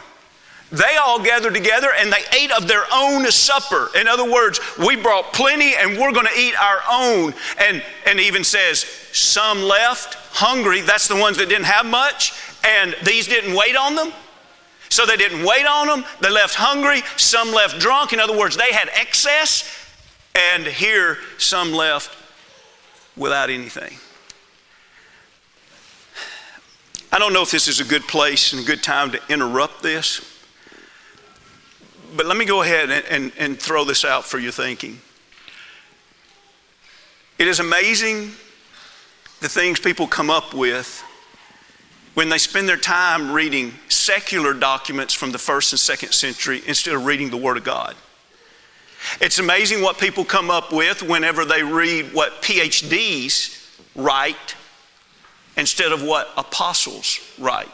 They 0.71 0.95
all 0.95 1.21
gathered 1.21 1.54
together 1.54 1.89
and 1.97 2.12
they 2.12 2.24
ate 2.34 2.52
of 2.52 2.67
their 2.67 2.86
own 2.93 3.30
supper. 3.30 3.89
In 3.95 4.08
other 4.08 4.30
words, 4.30 4.60
we 4.78 4.95
brought 4.95 5.34
plenty 5.34 5.76
and 5.76 5.97
we're 5.97 6.13
going 6.13 6.28
to 6.28 6.39
eat 6.39 6.56
our 6.56 6.80
own. 6.89 7.34
And, 7.60 7.84
and 8.06 8.19
even 8.19 8.45
says, 8.45 8.86
some 9.12 9.63
left 9.63 10.15
hungry. 10.32 10.80
That's 10.82 11.10
the 11.10 11.17
ones 11.17 11.38
that 11.38 11.50
didn't 11.50 11.65
have 11.65 11.86
much. 11.86 12.34
And 12.65 12.95
these 13.04 13.28
didn't 13.28 13.54
wait 13.54 13.76
on 13.76 13.95
them. 13.95 14.13
So 14.88 15.06
they 15.06 15.17
didn't 15.17 15.45
wait 15.45 15.65
on 15.65 15.88
them. 15.88 16.06
They 16.21 16.30
left 16.30 16.56
hungry. 16.56 17.02
Some 17.17 17.52
left 17.52 17.80
drunk. 17.80 18.13
In 18.13 18.19
other 18.21 18.38
words, 18.38 18.56
they 18.56 18.71
had 18.71 18.89
excess. 18.93 19.69
And 20.54 20.65
here, 20.65 21.17
some 21.38 21.74
left 21.74 22.15
without 23.15 23.50
anything. 23.50 23.97
I 27.12 27.19
don't 27.19 27.34
know 27.34 27.41
if 27.41 27.52
this 27.52 27.67
is 27.67 27.82
a 27.82 27.84
good 27.84 28.04
place 28.04 28.54
and 28.54 28.62
a 28.62 28.65
good 28.65 28.82
time 28.82 29.12
to 29.12 29.19
interrupt 29.28 29.84
this. 29.84 30.28
But 32.15 32.26
let 32.26 32.38
me 32.38 32.45
go 32.45 32.62
ahead 32.62 32.89
and, 32.89 33.06
and, 33.06 33.32
and 33.38 33.60
throw 33.60 33.84
this 33.84 34.06
out 34.06 34.26
for 34.26 34.39
your 34.39 34.52
thinking. 34.52 35.00
It 37.38 37.47
is 37.47 37.60
amazing 37.60 38.32
the 39.39 39.50
things 39.50 39.80
people 39.80 40.08
come 40.08 40.30
up 40.30 40.54
with 40.54 41.04
when 42.13 42.30
they 42.30 42.38
spend 42.38 42.69
their 42.69 42.78
time 42.78 43.32
reading 43.32 43.74
secular 43.89 44.54
documents 44.54 45.13
from 45.13 45.32
the 45.32 45.38
first 45.38 45.74
and 45.74 45.80
second 45.80 46.12
century 46.12 46.62
instead 46.67 46.93
of 46.93 47.06
reading 47.06 47.30
the 47.30 47.38
Word 47.38 47.58
of 47.58 47.63
God. 47.63 47.95
It's 49.19 49.39
amazing 49.39 49.82
what 49.82 49.97
people 49.97 50.24
come 50.24 50.50
up 50.50 50.71
with 50.71 51.04
whenever 51.04 51.45
they 51.45 51.63
read 51.63 52.13
what 52.13 52.41
PhDs 52.41 53.58
write 53.95 54.56
instead 55.58 55.91
of 55.91 56.02
what 56.02 56.30
apostles 56.38 57.19
write. 57.38 57.67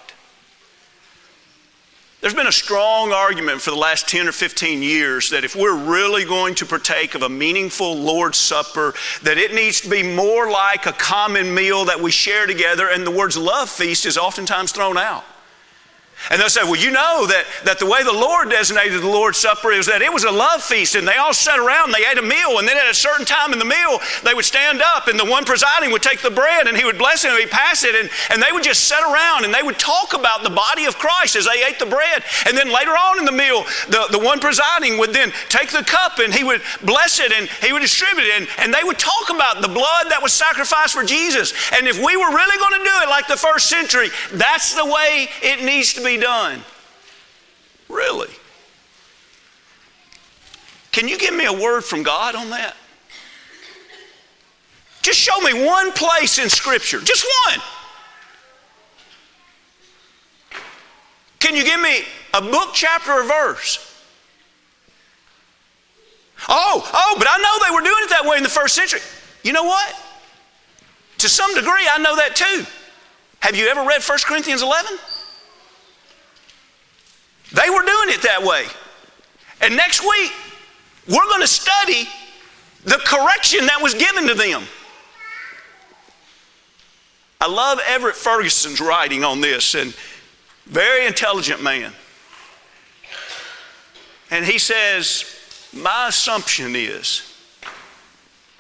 There's 2.20 2.34
been 2.34 2.48
a 2.48 2.52
strong 2.52 3.12
argument 3.12 3.62
for 3.62 3.70
the 3.70 3.78
last 3.78 4.08
10 4.10 4.28
or 4.28 4.32
15 4.32 4.82
years 4.82 5.30
that 5.30 5.44
if 5.44 5.56
we're 5.56 5.78
really 5.78 6.26
going 6.26 6.56
to 6.56 6.66
partake 6.66 7.14
of 7.14 7.22
a 7.22 7.30
meaningful 7.30 7.96
Lord's 7.96 8.40
Supper, 8.40 8.96
that 9.22 9.38
it 9.38 9.54
needs 9.54 9.82
to 9.82 9.90
be 9.90 10.02
more 10.02 10.50
like 10.50 10.88
a 10.88 10.94
common 10.94 11.54
meal 11.54 11.86
that 11.86 12.02
we 12.02 12.10
share 12.10 12.48
together, 12.48 12.90
and 12.90 13.06
the 13.06 13.12
words 13.12 13.38
love 13.38 13.70
feast 13.70 14.08
is 14.08 14.18
oftentimes 14.18 14.72
thrown 14.72 14.98
out. 14.98 15.24
And 16.30 16.42
they'll 16.42 16.50
say, 16.50 16.64
well, 16.64 16.76
you 16.76 16.92
know 16.92 17.26
that, 17.28 17.46
that 17.64 17.80
the 17.80 17.86
way 17.86 18.04
the 18.04 18.12
Lord 18.12 18.50
designated 18.50 19.02
the 19.02 19.08
Lord's 19.08 19.38
Supper 19.38 19.72
is 19.72 19.86
that 19.86 20.02
it 20.02 20.12
was 20.12 20.26
a 20.26 20.32
love 20.32 20.62
feast, 20.64 20.96
and 20.96 21.08
they 21.08 21.16
all 21.16 21.34
sat 21.34 21.60
around, 21.60 21.90
and 21.90 21.96
they 21.96 22.04
ate 22.10 22.18
a 22.18 22.26
meal, 22.26 22.60
and 22.60 22.68
then 22.68 22.76
at 22.76 22.90
a 22.90 22.94
certain 22.94 23.26
time 23.26 23.54
in 23.54 23.60
the 23.60 23.70
meal, 23.70 24.00
they 24.24 24.34
would 24.34 24.44
stand 24.44 24.82
up, 24.82 25.08
and 25.08 25.18
the 25.18 25.26
one 25.26 25.46
presiding 25.46 25.92
would 25.92 26.04
take 26.04 26.22
the 26.22 26.34
bread, 26.34 26.68
and 26.68 26.76
he 26.76 26.84
would 26.84 26.98
bless 26.98 27.24
it, 27.24 27.32
and 27.32 27.40
he'd 27.40 27.52
pass 27.52 27.84
it, 27.84 27.96
and, 27.96 28.10
and 28.30 28.42
they 28.42 28.52
would 28.52 28.64
just 28.64 28.86
sit 28.86 29.00
around, 29.00 29.46
and 29.46 29.54
they 29.54 29.64
would 29.64 29.80
talk 29.80 30.14
about 30.14 30.44
the 30.44 30.50
body 30.50 30.86
of 30.86 30.98
Christ 30.98 31.36
as 31.36 31.46
they 31.46 31.64
ate 31.64 31.80
the 31.80 31.86
bread. 31.86 32.24
And 32.46 32.58
then 32.58 32.74
later 32.74 32.98
on 32.98 33.20
in 33.20 33.26
the 33.26 33.32
meal, 33.32 33.64
the, 33.88 34.08
the 34.12 34.20
one 34.20 34.40
presiding 34.40 34.98
would 34.98 35.14
then 35.14 35.32
take 35.48 35.72
the 35.72 35.86
cup, 35.86 36.20
and 36.20 36.34
he 36.34 36.44
would 36.44 36.62
bless 36.84 37.22
it, 37.22 37.32
and 37.32 37.48
he 37.62 37.72
would 37.72 37.82
distribute 37.86 38.26
it, 38.26 38.42
and, 38.42 38.48
and 38.58 38.74
they 38.74 38.84
would 38.84 39.00
talk 39.00 39.30
about 39.30 39.62
the 39.62 39.70
blood 39.70 40.10
that 40.10 40.20
was 40.22 40.34
sacrificed 40.34 40.94
for 40.94 41.06
Jesus. 41.06 41.54
And 41.78 41.88
if 41.88 42.04
we 42.04 42.18
were 42.18 42.34
really 42.34 42.58
going 42.58 42.84
to 42.84 42.84
do 42.84 42.96
it 43.06 43.10
like 43.10 43.28
the 43.28 43.38
first 43.38 43.70
century, 43.70 44.10
that's 44.34 44.74
the 44.76 44.86
way 44.86 45.30
it 45.42 45.64
needs 45.64 45.94
to 45.94 46.04
be 46.04 46.07
done. 46.16 46.62
Really? 47.90 48.30
Can 50.94 51.10
you 51.10 51.18
give 51.18 51.34
me 51.34 51.46
a 51.46 51.54
word 51.54 51.82
from 51.82 52.04
God 52.04 52.36
on 52.36 52.50
that? 52.52 52.76
Just 55.02 55.20
show 55.20 55.40
me 55.42 55.66
one 55.66 55.92
place 55.92 56.40
in 56.40 56.50
Scripture, 56.50 57.00
just 57.00 57.26
one. 57.48 57.60
Can 61.40 61.56
you 61.56 61.64
give 61.64 61.80
me 61.80 62.02
a 62.34 62.42
book, 62.42 62.70
chapter, 62.74 63.12
or 63.12 63.24
verse? 63.24 63.84
Oh, 66.50 66.90
oh, 66.94 67.16
but 67.18 67.28
I 67.30 67.38
know 67.38 67.68
they 67.68 67.76
were 67.76 67.84
doing 67.90 68.04
it 68.04 68.10
that 68.10 68.26
way 68.26 68.38
in 68.38 68.44
the 68.44 68.50
first 68.50 68.76
century. 68.76 69.00
You 69.44 69.54
know 69.54 69.64
what? 69.64 69.96
To 71.20 71.30
some 71.30 71.54
degree, 71.56 71.88
I 71.92 72.00
know 72.00 72.16
that 72.16 72.36
too. 72.36 72.66
Have 73.40 73.56
you 73.56 73.68
ever 73.68 73.82
read 73.82 74.02
1 74.04 74.20
Corinthians 74.26 74.62
11? 74.62 74.98
They 77.54 77.70
were 77.70 77.82
doing 77.82 78.10
it 78.10 78.22
that 78.24 78.44
way. 78.44 78.66
And 79.62 79.76
next 79.76 80.02
week, 80.02 80.32
we're 81.08 81.26
going 81.30 81.42
to 81.42 81.48
study 81.48 82.08
the 82.84 83.00
correction 83.06 83.66
that 83.66 83.82
was 83.82 83.94
given 83.94 84.28
to 84.28 84.34
them. 84.34 84.64
I 87.40 87.48
love 87.48 87.80
Everett 87.88 88.16
Ferguson's 88.16 88.82
writing 88.82 89.24
on 89.24 89.42
this, 89.42 89.76
and 89.76 89.96
very 90.66 91.06
intelligent 91.06 91.62
man. 91.62 91.94
And 94.32 94.46
he 94.46 94.58
says, 94.58 95.70
My 95.74 96.08
assumption 96.10 96.76
is 96.76 97.34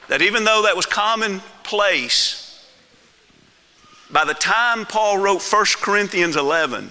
that 0.07 0.21
even 0.21 0.43
though 0.43 0.63
that 0.63 0.75
was 0.75 0.85
commonplace, 0.85 2.65
by 4.09 4.23
the 4.23 4.33
time 4.33 4.85
Paul 4.85 5.17
wrote 5.17 5.41
1 5.41 5.65
Corinthians 5.81 6.37
11, 6.37 6.89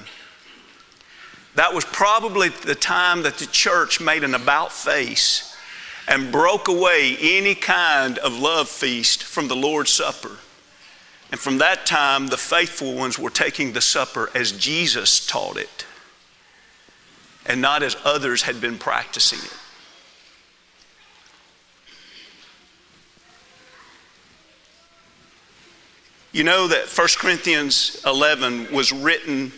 that 1.57 1.75
was 1.75 1.85
probably 1.87 2.51
the 2.51 2.75
time 2.75 3.23
that 3.23 3.39
the 3.39 3.47
church 3.47 4.01
made 4.01 4.23
an 4.25 4.35
about 4.35 4.73
face 4.73 5.57
and 6.07 6.31
broke 6.31 6.69
away 6.69 7.17
any 7.21 7.55
kind 7.55 8.19
of 8.19 8.39
love 8.39 8.69
feast 8.69 9.23
from 9.25 9.49
the 9.49 9.57
Lord's 9.57 9.91
Supper. 9.91 10.37
And 11.31 11.41
from 11.41 11.59
that 11.59 11.87
time, 11.87 12.29
the 12.29 12.37
faithful 12.37 12.95
ones 12.95 13.19
were 13.19 13.31
taking 13.31 13.73
the 13.73 13.81
supper 13.81 14.31
as 14.35 14.53
Jesus 14.53 15.27
taught 15.27 15.57
it 15.57 15.87
and 17.47 17.61
not 17.61 17.83
as 17.83 17.97
others 18.05 18.43
had 18.43 18.61
been 18.61 18.79
practicing 18.79 19.39
it. 19.39 19.57
You 26.33 26.45
know 26.45 26.69
that 26.69 26.87
1 26.89 27.09
Corinthians 27.17 28.01
11 28.05 28.73
was 28.73 28.93
written 28.93 29.53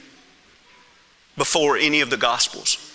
before 1.39 1.77
any 1.77 2.01
of 2.01 2.11
the 2.11 2.17
Gospels. 2.17 2.89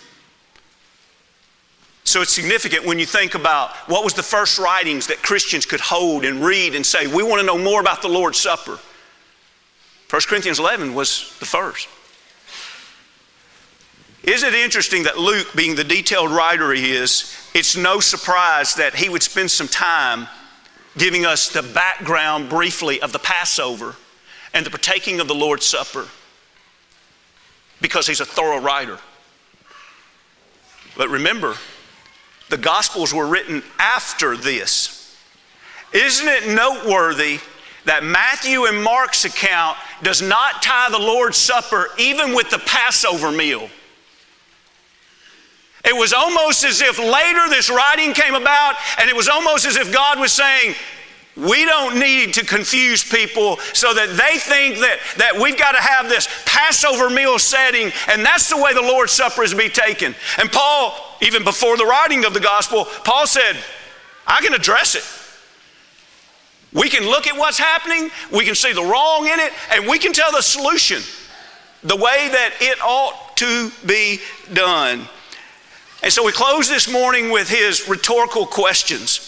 So 2.04 2.22
it's 2.22 2.34
significant 2.34 2.86
when 2.86 3.00
you 3.00 3.06
think 3.06 3.34
about 3.34 3.72
what 3.90 4.04
was 4.04 4.14
the 4.14 4.24
first 4.24 4.60
writings 4.60 5.08
that 5.08 5.24
Christians 5.24 5.66
could 5.66 5.80
hold 5.80 6.26
and 6.26 6.44
read 6.44 6.76
and 6.76 6.86
say, 6.86 7.08
we 7.08 7.24
want 7.24 7.40
to 7.40 7.46
know 7.46 7.58
more 7.58 7.80
about 7.80 8.02
the 8.02 8.10
Lord's 8.10 8.40
Supper. 8.40 8.78
1 10.10 10.22
Corinthians 10.28 10.60
11 10.60 10.94
was 10.94 11.36
the 11.40 11.46
first. 11.46 11.88
Isn't 14.24 14.54
it 14.54 14.56
interesting 14.56 15.04
that 15.04 15.18
Luke, 15.18 15.48
being 15.56 15.76
the 15.76 15.84
detailed 15.84 16.32
writer 16.32 16.72
he 16.72 16.92
is, 16.92 17.36
it's 17.54 17.76
no 17.76 18.00
surprise 18.00 18.76
that 18.76 18.96
he 18.96 19.10
would 19.10 19.24
spend 19.24 19.50
some 19.50 19.68
time 19.68 20.28
giving 20.98 21.26
us 21.26 21.50
the 21.50 21.64
background 21.64 22.50
briefly 22.50 23.02
of 23.02 23.12
the 23.12 23.20
Passover 23.20 23.96
and 24.54 24.66
the 24.66 24.70
partaking 24.70 25.20
of 25.20 25.28
the 25.28 25.36
Lord's 25.36 25.66
Supper 25.66 26.08
because 27.82 28.08
he's 28.08 28.20
a 28.20 28.26
thorough 28.26 28.60
writer. 28.60 28.98
But 30.96 31.10
remember, 31.10 31.56
the 32.50 32.58
Gospels 32.58 33.14
were 33.14 33.26
written 33.26 33.64
after 33.80 34.38
this. 34.38 35.18
Isn't 35.94 36.28
it 36.28 36.48
noteworthy 36.48 37.40
that 37.86 38.04
Matthew 38.04 38.66
and 38.66 38.84
Mark's 38.84 39.26
account 39.26 39.78
does 40.02 40.22
not 40.22 40.62
tie 40.62 40.90
the 40.90 41.00
Lord's 41.00 41.38
Supper 41.38 41.90
even 41.98 42.34
with 42.34 42.50
the 42.50 42.60
Passover 42.60 43.32
meal? 43.32 43.70
It 45.86 45.96
was 45.96 46.14
almost 46.14 46.64
as 46.64 46.82
if 46.82 46.98
later 46.98 47.50
this 47.50 47.70
writing 47.70 48.14
came 48.14 48.36
about, 48.36 48.76
and 49.00 49.10
it 49.10 49.16
was 49.16 49.28
almost 49.28 49.66
as 49.66 49.76
if 49.76 49.92
God 49.92 50.18
was 50.18 50.32
saying, 50.32 50.76
we 51.36 51.66
don't 51.66 52.00
need 52.00 52.36
to 52.36 52.46
confuse 52.46 53.04
people 53.04 53.58
so 53.74 53.94
that 53.94 54.10
they 54.10 54.38
think 54.38 54.78
that, 54.78 55.00
that 55.18 55.42
we've 55.42 55.58
got 55.58 55.72
to 55.72 55.82
have 55.82 56.08
this 56.08 56.28
Passover 56.46 57.10
meal 57.10 57.40
setting, 57.40 57.92
and 58.08 58.24
that's 58.24 58.50
the 58.50 58.58
way 58.58 58.74
the 58.74 58.82
Lord's 58.82 59.14
Supper 59.14 59.44
is 59.44 59.52
to 59.52 59.58
be 59.58 59.70
taken. 59.70 60.14
And 60.38 60.52
Paul, 60.52 60.96
even 61.22 61.44
before 61.44 61.76
the 61.76 61.86
writing 61.86 62.24
of 62.26 62.36
the 62.36 62.40
gospel, 62.40 62.86
Paul 63.04 63.26
said, 63.26 63.58
I 64.28 64.42
can 64.42 64.54
address 64.54 64.96
it. 64.96 65.04
We 66.72 66.90
can 66.90 67.04
look 67.04 67.28
at 67.28 67.36
what's 67.36 67.58
happening, 67.58 68.10
we 68.32 68.46
can 68.46 68.56
see 68.56 68.74
the 68.74 68.84
wrong 68.84 69.26
in 69.28 69.40
it, 69.40 69.54
and 69.72 69.88
we 69.88 69.98
can 70.00 70.14
tell 70.14 70.32
the 70.32 70.42
solution, 70.42 71.02
the 71.84 71.96
way 71.96 72.30
that 72.32 72.54
it 72.62 72.80
ought 72.82 73.38
to 73.38 73.72
be 73.86 74.20
done. 74.54 75.08
And 76.04 76.12
so 76.12 76.24
we 76.26 76.32
close 76.32 76.68
this 76.68 76.92
morning 76.92 77.32
with 77.32 77.50
his 77.50 77.88
rhetorical 77.88 78.46
questions. 78.46 79.23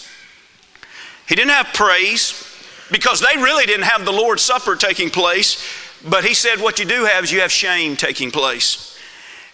He 1.28 1.34
didn't 1.34 1.50
have 1.50 1.68
praise 1.74 2.42
because 2.90 3.20
they 3.20 3.36
really 3.36 3.66
didn't 3.66 3.86
have 3.86 4.04
the 4.04 4.12
Lord's 4.12 4.42
Supper 4.42 4.76
taking 4.76 5.10
place, 5.10 5.62
but 6.08 6.24
he 6.24 6.34
said, 6.34 6.60
What 6.60 6.78
you 6.78 6.84
do 6.84 7.04
have 7.04 7.24
is 7.24 7.32
you 7.32 7.40
have 7.40 7.52
shame 7.52 7.96
taking 7.96 8.30
place. 8.30 8.98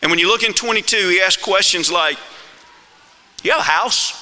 And 0.02 0.10
when 0.10 0.18
you 0.18 0.28
look 0.28 0.42
in 0.42 0.52
22, 0.52 0.96
he 1.08 1.20
asked 1.20 1.42
questions 1.42 1.90
like, 1.90 2.18
You 3.42 3.52
have 3.52 3.60
a 3.60 3.64
house? 3.64 4.18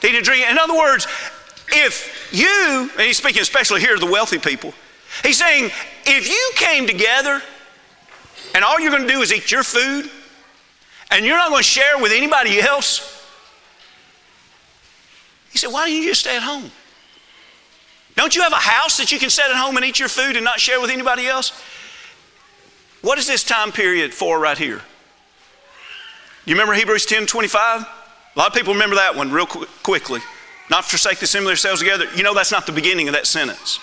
Did 0.00 0.14
you 0.14 0.22
drink? 0.22 0.48
In 0.48 0.58
other 0.58 0.76
words, 0.76 1.06
if 1.68 2.28
you, 2.32 2.90
and 2.92 3.00
he's 3.00 3.16
speaking 3.16 3.42
especially 3.42 3.80
here 3.80 3.94
to 3.94 4.00
the 4.00 4.10
wealthy 4.10 4.38
people, 4.38 4.72
he's 5.22 5.38
saying, 5.38 5.70
if 6.04 6.28
you 6.28 6.52
came 6.54 6.86
together 6.86 7.42
and 8.54 8.64
all 8.64 8.78
you're 8.78 8.90
going 8.90 9.06
to 9.06 9.12
do 9.12 9.20
is 9.20 9.32
eat 9.32 9.50
your 9.50 9.62
food 9.62 10.10
and 11.10 11.24
you're 11.24 11.36
not 11.36 11.48
going 11.48 11.62
to 11.62 11.68
share 11.68 11.98
with 11.98 12.12
anybody 12.12 12.60
else? 12.60 13.15
He 15.56 15.60
said, 15.60 15.72
Why 15.72 15.86
don't 15.86 15.96
you 15.96 16.06
just 16.06 16.20
stay 16.20 16.36
at 16.36 16.42
home? 16.42 16.70
Don't 18.14 18.36
you 18.36 18.42
have 18.42 18.52
a 18.52 18.56
house 18.56 18.98
that 18.98 19.10
you 19.10 19.18
can 19.18 19.30
sit 19.30 19.46
at 19.46 19.56
home 19.56 19.78
and 19.78 19.86
eat 19.86 19.98
your 19.98 20.10
food 20.10 20.36
and 20.36 20.44
not 20.44 20.60
share 20.60 20.82
with 20.82 20.90
anybody 20.90 21.26
else? 21.26 21.50
What 23.00 23.16
is 23.16 23.26
this 23.26 23.42
time 23.42 23.72
period 23.72 24.12
for 24.12 24.38
right 24.38 24.58
here? 24.58 24.82
You 26.44 26.52
remember 26.54 26.74
Hebrews 26.74 27.06
10 27.06 27.24
25? 27.24 27.80
A 27.80 28.38
lot 28.38 28.48
of 28.48 28.52
people 28.52 28.74
remember 28.74 28.96
that 28.96 29.16
one 29.16 29.32
real 29.32 29.46
qu- 29.46 29.64
quickly. 29.82 30.20
Not 30.68 30.84
forsake 30.84 31.20
the 31.20 31.24
assembly 31.24 31.48
yourselves 31.48 31.80
together. 31.80 32.04
You 32.14 32.22
know 32.22 32.34
that's 32.34 32.52
not 32.52 32.66
the 32.66 32.72
beginning 32.72 33.08
of 33.08 33.14
that 33.14 33.26
sentence. 33.26 33.80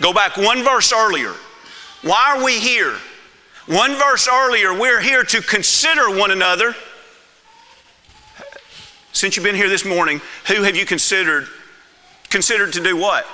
Go 0.00 0.12
back 0.12 0.36
one 0.36 0.64
verse 0.64 0.92
earlier. 0.92 1.32
Why 2.02 2.34
are 2.36 2.44
we 2.44 2.58
here? 2.58 2.96
One 3.66 3.94
verse 3.94 4.28
earlier, 4.28 4.76
we're 4.76 5.00
here 5.00 5.22
to 5.22 5.42
consider 5.42 6.18
one 6.18 6.32
another. 6.32 6.74
Since 9.18 9.34
you've 9.34 9.42
been 9.42 9.56
here 9.56 9.68
this 9.68 9.84
morning, 9.84 10.20
who 10.46 10.62
have 10.62 10.76
you 10.76 10.86
considered 10.86 11.48
considered 12.30 12.74
to 12.74 12.80
do 12.80 12.96
what? 12.96 13.26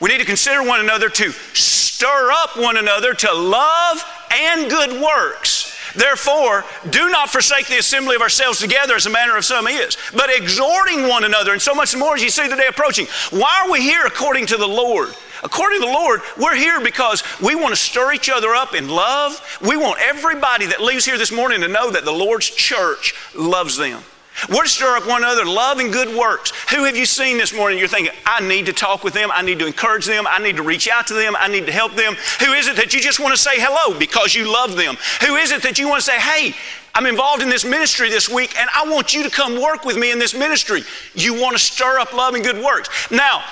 We 0.00 0.08
need 0.08 0.18
to 0.18 0.24
consider 0.24 0.62
one 0.62 0.78
another 0.78 1.08
to 1.08 1.32
stir 1.32 2.30
up 2.30 2.56
one 2.56 2.76
another 2.76 3.12
to 3.14 3.34
love 3.34 4.04
and 4.30 4.70
good 4.70 5.02
works. 5.02 5.76
Therefore, 5.96 6.64
do 6.90 7.08
not 7.08 7.28
forsake 7.28 7.66
the 7.66 7.78
assembly 7.78 8.14
of 8.14 8.22
ourselves 8.22 8.60
together 8.60 8.94
as 8.94 9.06
a 9.06 9.10
manner 9.10 9.36
of 9.36 9.44
some 9.44 9.66
is, 9.66 9.96
but 10.14 10.30
exhorting 10.30 11.08
one 11.08 11.24
another, 11.24 11.52
and 11.52 11.60
so 11.60 11.74
much 11.74 11.96
more 11.96 12.14
as 12.14 12.22
you 12.22 12.30
see 12.30 12.46
the 12.46 12.54
day 12.54 12.68
approaching. 12.68 13.08
Why 13.30 13.64
are 13.64 13.70
we 13.72 13.80
here 13.80 14.06
according 14.06 14.46
to 14.46 14.56
the 14.56 14.68
Lord? 14.68 15.08
According 15.42 15.80
to 15.80 15.86
the 15.86 15.92
Lord, 15.92 16.20
we're 16.38 16.54
here 16.54 16.80
because 16.80 17.24
we 17.42 17.56
want 17.56 17.70
to 17.70 17.80
stir 17.80 18.12
each 18.12 18.30
other 18.30 18.54
up 18.54 18.76
in 18.76 18.88
love. 18.88 19.58
We 19.60 19.76
want 19.76 19.98
everybody 20.00 20.66
that 20.66 20.80
leaves 20.80 21.04
here 21.04 21.18
this 21.18 21.32
morning 21.32 21.62
to 21.62 21.68
know 21.68 21.90
that 21.90 22.04
the 22.04 22.12
Lord's 22.12 22.48
church 22.48 23.12
loves 23.34 23.76
them. 23.76 24.04
We're 24.48 24.62
to 24.62 24.68
stir 24.68 24.96
up 24.96 25.06
one 25.06 25.22
another, 25.22 25.44
love 25.44 25.78
and 25.78 25.92
good 25.92 26.16
works. 26.16 26.52
Who 26.70 26.84
have 26.84 26.96
you 26.96 27.04
seen 27.04 27.36
this 27.36 27.54
morning? 27.54 27.78
You're 27.78 27.88
thinking, 27.88 28.14
I 28.24 28.40
need 28.40 28.66
to 28.66 28.72
talk 28.72 29.04
with 29.04 29.12
them. 29.12 29.30
I 29.32 29.42
need 29.42 29.58
to 29.58 29.66
encourage 29.66 30.06
them. 30.06 30.26
I 30.26 30.42
need 30.42 30.56
to 30.56 30.62
reach 30.62 30.88
out 30.88 31.06
to 31.08 31.14
them. 31.14 31.36
I 31.38 31.48
need 31.48 31.66
to 31.66 31.72
help 31.72 31.94
them. 31.94 32.14
Who 32.40 32.52
is 32.52 32.66
it 32.66 32.76
that 32.76 32.94
you 32.94 33.00
just 33.00 33.20
want 33.20 33.34
to 33.34 33.40
say 33.40 33.56
hello 33.56 33.98
because 33.98 34.34
you 34.34 34.50
love 34.50 34.76
them? 34.76 34.96
Who 35.26 35.36
is 35.36 35.50
it 35.52 35.62
that 35.62 35.78
you 35.78 35.88
want 35.88 36.00
to 36.00 36.06
say, 36.06 36.18
hey, 36.18 36.54
I'm 36.94 37.06
involved 37.06 37.42
in 37.42 37.50
this 37.50 37.64
ministry 37.64 38.08
this 38.08 38.28
week 38.28 38.58
and 38.58 38.70
I 38.74 38.88
want 38.88 39.14
you 39.14 39.22
to 39.24 39.30
come 39.30 39.60
work 39.60 39.84
with 39.84 39.98
me 39.98 40.10
in 40.10 40.18
this 40.18 40.34
ministry? 40.34 40.82
You 41.14 41.40
want 41.40 41.56
to 41.56 41.62
stir 41.62 41.98
up 41.98 42.14
love 42.14 42.34
and 42.34 42.42
good 42.42 42.64
works. 42.64 43.10
Now, 43.10 43.44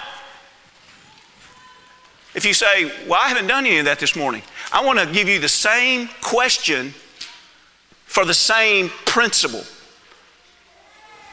if 2.34 2.44
you 2.44 2.54
say, 2.54 2.84
Well, 3.06 3.18
I 3.20 3.28
haven't 3.28 3.46
done 3.46 3.66
any 3.66 3.78
of 3.78 3.84
that 3.86 3.98
this 3.98 4.14
morning, 4.14 4.42
I 4.72 4.84
want 4.84 4.98
to 4.98 5.06
give 5.06 5.28
you 5.28 5.38
the 5.38 5.48
same 5.48 6.08
question 6.22 6.94
for 8.06 8.24
the 8.24 8.34
same 8.34 8.90
principle. 9.06 9.64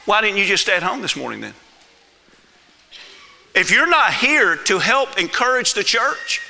Why 0.06 0.20
didn't 0.22 0.38
you 0.38 0.44
just 0.44 0.62
stay 0.62 0.76
at 0.76 0.82
home 0.82 1.02
this 1.02 1.16
morning 1.16 1.40
then? 1.40 1.54
If 3.54 3.70
you're 3.70 3.88
not 3.88 4.14
here 4.14 4.56
to 4.56 4.78
help 4.78 5.18
encourage 5.18 5.74
the 5.74 5.82
church, 5.82 6.40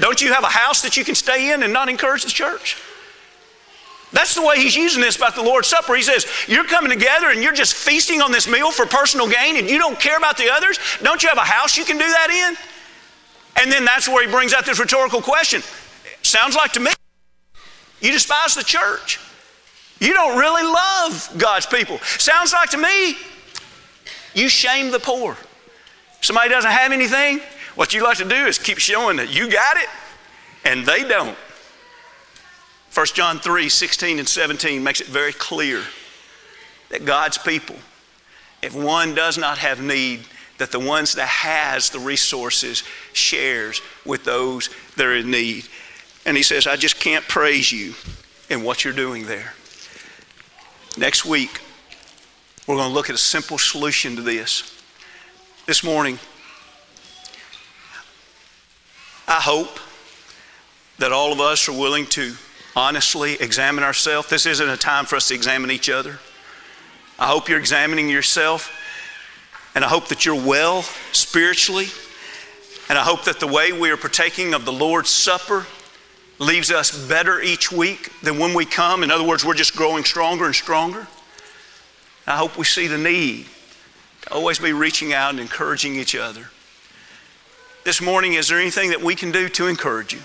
don't 0.00 0.20
you 0.20 0.32
have 0.32 0.44
a 0.44 0.48
house 0.48 0.82
that 0.82 0.96
you 0.96 1.04
can 1.04 1.14
stay 1.14 1.52
in 1.52 1.62
and 1.62 1.72
not 1.72 1.88
encourage 1.88 2.24
the 2.24 2.30
church? 2.30 2.76
That's 4.12 4.34
the 4.34 4.42
way 4.42 4.60
he's 4.60 4.76
using 4.76 5.02
this 5.02 5.16
about 5.16 5.34
the 5.34 5.42
Lord's 5.42 5.68
Supper. 5.68 5.94
He 5.94 6.02
says, 6.02 6.26
You're 6.46 6.64
coming 6.64 6.90
together 6.90 7.30
and 7.30 7.42
you're 7.42 7.52
just 7.52 7.74
feasting 7.74 8.22
on 8.22 8.32
this 8.32 8.48
meal 8.48 8.70
for 8.70 8.86
personal 8.86 9.28
gain 9.28 9.56
and 9.56 9.68
you 9.68 9.78
don't 9.78 9.98
care 9.98 10.16
about 10.16 10.38
the 10.38 10.50
others. 10.50 10.78
Don't 11.02 11.22
you 11.22 11.28
have 11.28 11.38
a 11.38 11.42
house 11.42 11.76
you 11.76 11.84
can 11.84 11.98
do 11.98 12.08
that 12.08 12.30
in? 12.30 13.62
And 13.62 13.72
then 13.72 13.84
that's 13.84 14.08
where 14.08 14.24
he 14.24 14.30
brings 14.30 14.52
out 14.52 14.64
this 14.64 14.78
rhetorical 14.78 15.20
question. 15.20 15.62
Sounds 16.22 16.54
like 16.54 16.72
to 16.72 16.80
me, 16.80 16.90
you 18.00 18.12
despise 18.12 18.54
the 18.54 18.64
church. 18.64 19.18
You 19.98 20.12
don't 20.12 20.38
really 20.38 20.62
love 20.62 21.32
God's 21.38 21.66
people. 21.66 21.98
Sounds 21.98 22.52
like 22.52 22.70
to 22.70 22.78
me, 22.78 23.16
you 24.34 24.48
shame 24.48 24.90
the 24.90 24.98
poor. 24.98 25.36
Somebody 26.20 26.50
doesn't 26.50 26.70
have 26.70 26.92
anything, 26.92 27.40
what 27.76 27.92
you 27.92 28.02
like 28.02 28.16
to 28.18 28.24
do 28.24 28.46
is 28.46 28.58
keep 28.58 28.78
showing 28.78 29.18
that 29.18 29.32
you 29.34 29.50
got 29.50 29.76
it 29.76 29.88
and 30.64 30.84
they 30.84 31.06
don't. 31.06 31.36
1 32.92 33.06
John 33.14 33.38
3 33.38 33.68
16 33.68 34.18
and 34.18 34.28
17 34.28 34.82
makes 34.82 35.00
it 35.00 35.06
very 35.06 35.32
clear 35.32 35.82
that 36.88 37.04
God's 37.04 37.36
people, 37.36 37.76
if 38.62 38.74
one 38.74 39.14
does 39.14 39.36
not 39.36 39.58
have 39.58 39.82
need, 39.82 40.24
that 40.56 40.72
the 40.72 40.80
ones 40.80 41.12
that 41.14 41.28
has 41.28 41.90
the 41.90 41.98
resources 41.98 42.82
shares 43.12 43.82
with 44.06 44.24
those 44.24 44.70
that 44.96 45.06
are 45.06 45.16
in 45.16 45.30
need. 45.30 45.68
And 46.24 46.36
he 46.36 46.42
says, 46.42 46.66
I 46.66 46.76
just 46.76 46.98
can't 46.98 47.26
praise 47.28 47.70
you 47.70 47.94
in 48.48 48.62
what 48.62 48.84
you're 48.84 48.94
doing 48.94 49.26
there. 49.26 49.52
Next 50.98 51.26
week, 51.26 51.60
we're 52.66 52.76
going 52.76 52.88
to 52.88 52.94
look 52.94 53.10
at 53.10 53.14
a 53.14 53.18
simple 53.18 53.58
solution 53.58 54.16
to 54.16 54.22
this. 54.22 54.80
This 55.66 55.84
morning, 55.84 56.18
I 59.28 59.40
hope 59.40 59.78
that 60.98 61.12
all 61.12 61.34
of 61.34 61.40
us 61.40 61.68
are 61.68 61.78
willing 61.78 62.06
to 62.06 62.32
honestly 62.74 63.34
examine 63.34 63.84
ourselves. 63.84 64.30
This 64.30 64.46
isn't 64.46 64.68
a 64.70 64.78
time 64.78 65.04
for 65.04 65.16
us 65.16 65.28
to 65.28 65.34
examine 65.34 65.70
each 65.70 65.90
other. 65.90 66.18
I 67.18 67.26
hope 67.26 67.50
you're 67.50 67.58
examining 67.58 68.08
yourself 68.08 68.72
and 69.74 69.84
I 69.84 69.88
hope 69.88 70.08
that 70.08 70.24
you're 70.24 70.34
well 70.34 70.80
spiritually. 71.12 71.88
And 72.88 72.96
I 72.96 73.02
hope 73.02 73.24
that 73.24 73.38
the 73.38 73.46
way 73.46 73.70
we 73.70 73.90
are 73.90 73.98
partaking 73.98 74.54
of 74.54 74.64
the 74.64 74.72
Lord's 74.72 75.10
Supper 75.10 75.66
leaves 76.38 76.70
us 76.70 77.06
better 77.08 77.40
each 77.40 77.72
week 77.72 78.12
than 78.20 78.38
when 78.38 78.54
we 78.54 78.64
come. 78.64 79.02
In 79.02 79.10
other 79.10 79.24
words, 79.24 79.44
we're 79.44 79.54
just 79.54 79.74
growing 79.74 80.04
stronger 80.04 80.46
and 80.46 80.54
stronger. 80.54 81.06
I 82.26 82.36
hope 82.36 82.58
we 82.58 82.64
see 82.64 82.86
the 82.86 82.98
need 82.98 83.46
to 84.22 84.32
always 84.32 84.58
be 84.58 84.72
reaching 84.72 85.12
out 85.12 85.30
and 85.30 85.40
encouraging 85.40 85.96
each 85.96 86.14
other. 86.14 86.50
this 87.84 88.02
morning, 88.02 88.34
is 88.34 88.48
there 88.48 88.58
anything 88.58 88.90
that 88.90 89.00
we 89.00 89.14
can 89.14 89.30
do 89.30 89.48
to 89.48 89.68
encourage 89.68 90.12
you? 90.12 90.20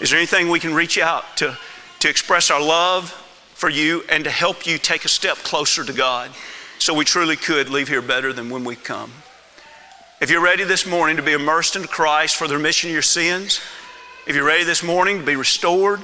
Is 0.00 0.10
there 0.10 0.18
anything 0.18 0.48
we 0.48 0.58
can 0.58 0.74
reach 0.74 0.98
out 0.98 1.36
to, 1.36 1.56
to 2.00 2.08
express 2.08 2.50
our 2.50 2.60
love 2.60 3.10
for 3.54 3.68
you 3.68 4.02
and 4.08 4.24
to 4.24 4.30
help 4.30 4.66
you 4.66 4.76
take 4.76 5.04
a 5.04 5.08
step 5.08 5.36
closer 5.38 5.84
to 5.84 5.92
God 5.92 6.32
so 6.80 6.92
we 6.92 7.04
truly 7.04 7.36
could 7.36 7.68
leave 7.68 7.86
here 7.86 8.02
better 8.02 8.32
than 8.32 8.50
when 8.50 8.64
we 8.64 8.74
come? 8.74 9.12
If 10.20 10.30
you're 10.30 10.42
ready 10.42 10.64
this 10.64 10.84
morning 10.84 11.16
to 11.16 11.22
be 11.22 11.32
immersed 11.32 11.76
into 11.76 11.86
Christ 11.86 12.36
for 12.36 12.48
the 12.48 12.56
remission 12.56 12.90
of 12.90 12.92
your 12.92 13.02
sins, 13.02 13.60
if 14.30 14.36
you're 14.36 14.44
ready 14.44 14.62
this 14.62 14.84
morning 14.84 15.18
to 15.18 15.26
be 15.26 15.34
restored, 15.34 16.00